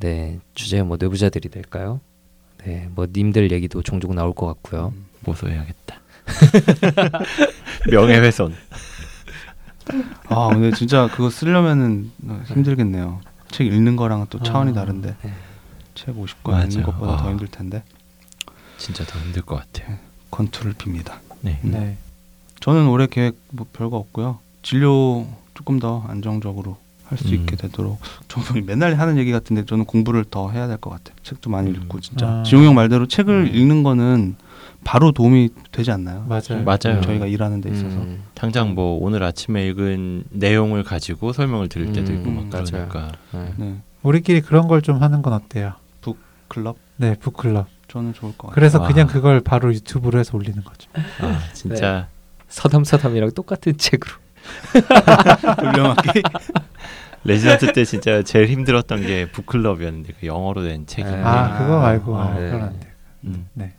[0.00, 2.00] 네 주제 뭐 내부자들이 될까요?
[2.64, 4.92] 네, 뭐 님들 얘기도 종종 나올 것 같고요.
[4.94, 5.06] 음.
[5.20, 6.00] 모소해야겠다.
[7.90, 8.54] 명예훼손.
[10.28, 13.20] 아 근데 진짜 그거 쓰려면은 어, 힘들겠네요.
[13.50, 15.32] 책 읽는 거랑은 또 차원이 아, 다른데 네.
[15.94, 16.64] 책 50권 맞아요.
[16.68, 17.22] 읽는 것보다 와.
[17.22, 17.82] 더 힘들 텐데
[18.78, 19.96] 진짜 더 힘들 것 같아요.
[20.30, 21.14] 건투를 빕니다.
[21.40, 21.60] 네.
[21.64, 21.70] 음.
[21.72, 21.96] 네.
[22.60, 24.38] 저는 올해 계획 뭐 별거 없고요.
[24.62, 26.76] 진료 조금 더 안정적으로
[27.06, 27.34] 할수 음.
[27.34, 27.98] 있게 되도록
[28.28, 31.16] 저는 맨날 하는 얘기 같은데 저는 공부를 더 해야 될 것 같아요.
[31.22, 31.74] 책도 많이 음.
[31.76, 32.42] 읽고 진짜 아.
[32.44, 33.54] 지용 형 말대로 책을 음.
[33.54, 34.36] 읽는 거는
[34.84, 36.24] 바로 도움이 되지 않나요?
[36.28, 36.64] 맞아요.
[36.64, 37.00] 맞아요.
[37.02, 42.12] 저희가 일하는 데 있어서 음, 당장 뭐 오늘 아침에 읽은 내용을 가지고 설명을 드릴 때도
[42.12, 42.64] 음, 있고 막 맞아요.
[42.88, 43.52] 그러니까 네.
[43.56, 45.74] 네 우리끼리 그런 걸 좀 하는 건 어때요?
[46.48, 47.68] 클럽 네, 북클럽.
[47.86, 48.54] 저는 좋을 것 같아요.
[48.56, 48.88] 그래서 와.
[48.88, 50.90] 그냥 그걸 바로 유튜브로 해서 올리는 거죠.
[51.20, 52.08] 아 진짜
[52.48, 54.12] 서담 서담이랑 똑같은 책으로.
[55.60, 56.22] 돌려막기
[57.24, 61.08] 레지던트 때 진짜 제일 힘들었던 게 book club이었는데 그 영어로 된 책이.
[61.08, 61.22] 네.
[61.22, 62.40] 아, 그거 말고 아, 아, 네.
[62.50, 62.92] 그건 안 돼.
[63.24, 63.46] 음.
[63.52, 63.74] 네.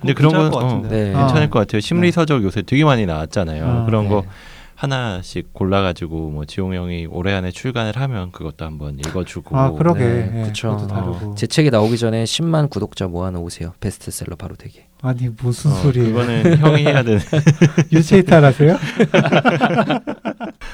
[0.00, 0.88] 근데 그런 건, 것 같은데.
[0.88, 1.14] 네.
[1.14, 1.26] 아.
[1.26, 1.80] 괜찮을 것 같아요.
[1.80, 3.64] 심리 서적 요새 되게 많이 나왔잖아요.
[3.64, 4.28] 아, 그런 거 네.
[4.74, 9.56] 하나씩 골라가지고 뭐 지용 형이 올해 안에 출간을 하면 그것도 한번 읽어주고.
[9.56, 10.00] 아, 그러게.
[10.00, 10.88] 네, 예, 그쵸.
[10.90, 11.36] 다르고.
[11.36, 13.74] 제 책이 나오기 전에 10만 구독자 모아놓으세요.
[13.78, 14.86] 베스트셀러 바로 되게.
[15.00, 16.12] 아니 무슨 어, 소리예요?
[16.12, 17.20] 그거는 형이 해야 되는.
[17.92, 18.78] 유체이탈하세요?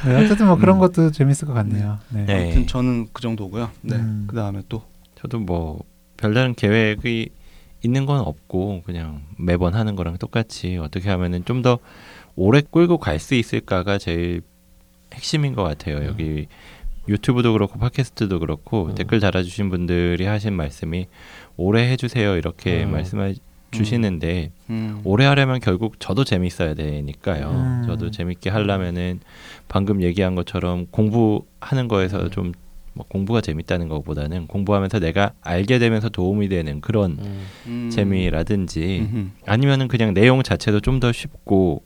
[0.07, 0.81] 네, 어쨌든 뭐 그런 음.
[0.81, 1.99] 것도 재밌을 것 같네요.
[2.11, 2.25] 네.
[2.25, 2.45] 네.
[2.45, 3.71] 아무튼 저는 그 정도고요.
[3.83, 3.97] 네.
[3.97, 4.25] 음.
[4.27, 4.83] 그 다음에 또
[5.17, 5.81] 저도 뭐
[6.17, 7.31] 별다른 계획이
[7.85, 11.79] 있는 건 없고 그냥 매번 하는 거랑 똑같이 어떻게 하면은 좀 더
[12.37, 14.43] 오래 끌고 갈 수 있을까가 제일
[15.13, 16.05] 핵심인 것 같아요.
[16.07, 16.47] 여기
[17.09, 18.95] 유튜브도 그렇고 팟캐스트도 그렇고 음.
[18.95, 21.07] 댓글 달아주신 분들이 하신 말씀이
[21.57, 22.93] 오래 해주세요 이렇게 음.
[22.93, 23.35] 말씀해
[23.73, 25.01] 주시는데 음.
[25.05, 27.51] 오래 하려면 결국 저도 재밌어야 되니까요.
[27.51, 27.83] 음.
[27.87, 29.21] 저도 재밌게 하려면은
[29.69, 32.53] 방금 얘기한 것처럼 공부하는 거에서 좀
[32.99, 37.47] 뭐 공부가 재밌다는 것보다는 공부하면서 내가 알게 되면서 도움이 되는 그런 음.
[37.67, 37.91] 음.
[37.93, 39.09] 재미라든지.
[39.47, 41.83] 아니면은 그냥 내용 자체도 좀 더 쉽고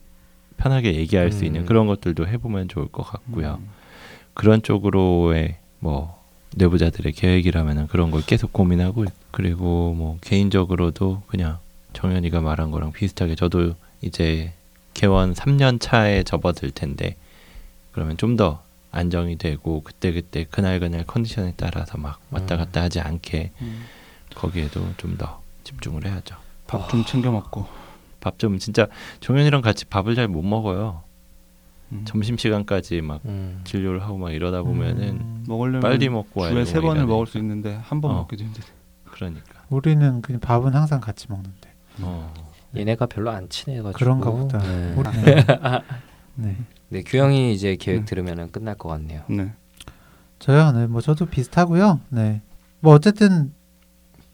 [0.56, 1.46] 편하게 얘기할 수 음.
[1.46, 3.58] 있는 그런 것들도 해보면 좋을 것 같고요.
[3.60, 3.68] 음.
[4.32, 6.18] 그런 쪽으로의 뭐
[6.56, 11.58] 내부자들의 계획이라면은 그런 걸 계속 고민하고 있- 그리고 뭐 개인적으로도 그냥
[11.92, 14.52] 정현이가 말한 거랑 비슷하게 저도 이제
[14.94, 17.16] 개원 3년 차에 접어들 텐데
[17.92, 18.62] 그러면 좀 더
[18.92, 22.58] 안정이 되고 그때 그때 그날 그날 컨디션에 따라서 막 왔다 음.
[22.58, 23.82] 갔다 하지 않게 음.
[24.34, 26.36] 거기에도 좀 더 집중을 해야죠.
[26.66, 27.66] 밥 좀 챙겨 먹고
[28.20, 28.86] 밥 좀 진짜
[29.20, 31.02] 정현이랑 같이 밥을 잘 못 먹어요.
[31.92, 32.04] 음.
[32.06, 33.60] 점심 시간까지 막 음.
[33.64, 37.06] 진료를 하고 막 이러다 보면은 음, 먹으려면 빨리 먹고 와야 주에 세막 번을.
[37.06, 38.14] 먹을 수 있는데 한번 어.
[38.14, 38.66] 먹기도 힘드네.
[39.04, 39.62] 그러니까.
[39.68, 41.70] 우리는 그냥 밥은 항상 같이 먹는데.
[42.00, 42.32] 어.
[42.74, 43.98] 얘네가 별로 안 친해가지고.
[43.98, 44.58] 그런가 보다.
[44.58, 44.94] 네.
[44.96, 45.08] 우리-
[46.36, 46.56] 네.
[46.92, 46.98] 네.
[46.98, 48.04] 네, 규영이 이제 계획 음.
[48.04, 49.22] 들으면 끝날 것 같네요.
[49.30, 49.52] 네.
[50.38, 52.00] 저요, 네, 뭐 저도 비슷하고요.
[52.10, 52.42] 네,
[52.80, 53.54] 뭐 어쨌든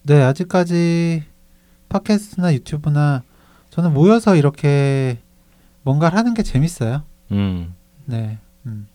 [0.02, 1.22] 네 아직까지
[1.88, 3.22] 팟캐스트나 유튜브나
[3.70, 5.18] 저는 모여서 이렇게
[5.82, 7.04] 뭔가를 하는 게 재밌어요.
[7.30, 7.74] 음.
[8.06, 8.88] 네, 음.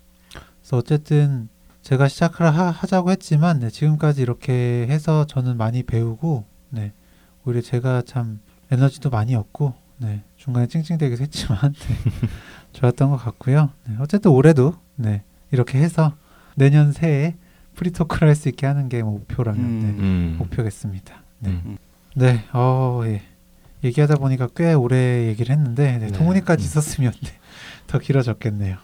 [0.60, 1.48] 그래서 어쨌든
[1.82, 6.92] 제가 시작을 하, 하자고 했지만 네, 지금까지 이렇게 해서 저는 많이 배우고 네,
[7.46, 8.42] 오히려 제가 참
[8.72, 11.96] 에너지도 많이 얻고 네, 중간에 찡찡대기도 했지만 네,
[12.74, 13.70] 좋았던 것 같고요.
[13.88, 16.14] 네, 어쨌든 올해도 네, 이렇게 해서
[16.56, 17.36] 내년 새해
[17.76, 19.96] free talk를 할 수 있게 하는 게 목표라면 네, 음.
[20.00, 20.36] 음.
[20.40, 21.16] 목표겠습니다.
[21.40, 21.78] 네, 음.
[22.16, 23.22] 네, 어, 예.
[23.84, 26.12] 얘기하다 보니까 꽤 오래 얘기를 했는데 네, 네.
[26.12, 26.66] 동훈이까지 음.
[26.66, 27.30] 있었으면 네,
[27.88, 28.78] 더 길어졌겠네요.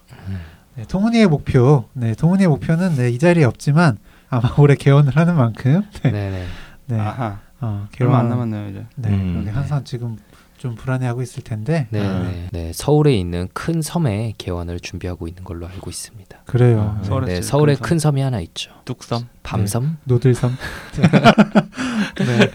[0.76, 3.98] 네, 동훈이의 목표, 네, 동훈이의 목표는 네, 이 자리에 없지만
[4.30, 6.46] 아마 올해 개원을 하는 만큼 네, 네네.
[6.88, 7.40] 네, 아하.
[7.62, 8.86] 어, 얼마 안 남았네요 이제.
[8.96, 9.36] 네, 음.
[9.40, 10.18] 여기 항상 지금
[10.60, 12.20] 좀 불안해하고 있을 텐데 네, 아.
[12.24, 12.48] 네.
[12.52, 16.38] 네, 서울에 있는 큰 섬에 개원을 준비하고 있는 걸로 알고 있습니다.
[16.46, 16.98] 그래요.
[16.98, 17.88] 아, 네, 서울에 네, 서울에 큰 섬.
[17.88, 18.72] 큰 섬 이 하나 있죠.
[18.86, 19.28] 뚝섬.
[19.42, 19.98] 밤섬?
[20.04, 20.52] 노들섬.
[22.20, 22.52] 네.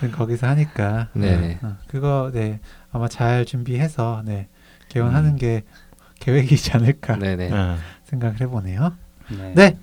[0.00, 1.58] 네, 거기서 하니까 네네.
[1.62, 2.60] 어, 그거 네
[2.90, 4.48] 아마 잘 준비해서 네
[4.88, 5.36] 개원하는 음.
[5.36, 5.62] 게
[6.20, 7.50] 계획이지 않을까 네네.
[7.52, 8.92] 아, 생각을 해보네요.
[9.30, 9.52] 네.
[9.54, 9.78] 네.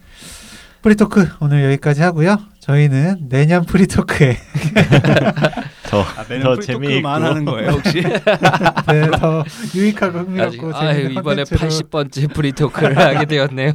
[0.82, 2.38] free talk 오늘 여기까지 하고요.
[2.60, 4.38] 저희는 내년 free talk에
[5.94, 8.02] 더, 아, 매년 더 재미있고 하는 거예요 혹시?
[8.88, 9.44] 네, 더
[9.76, 13.74] 유익하고 흥미롭고 아유, 재밌는 이번에 콘텐츠로 80번째 프리토크를 하게 되었네요.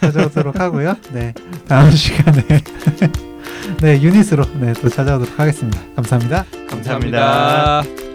[0.00, 0.96] 찾아오도록 하고요.
[1.12, 1.32] 네,
[1.68, 2.42] 다음 시간에
[3.80, 5.80] 네 유닛으로 네, 또 찾아오도록 하겠습니다.
[5.96, 6.44] 감사합니다.
[6.68, 7.20] 감사합니다.
[7.20, 8.09] 감사합니다.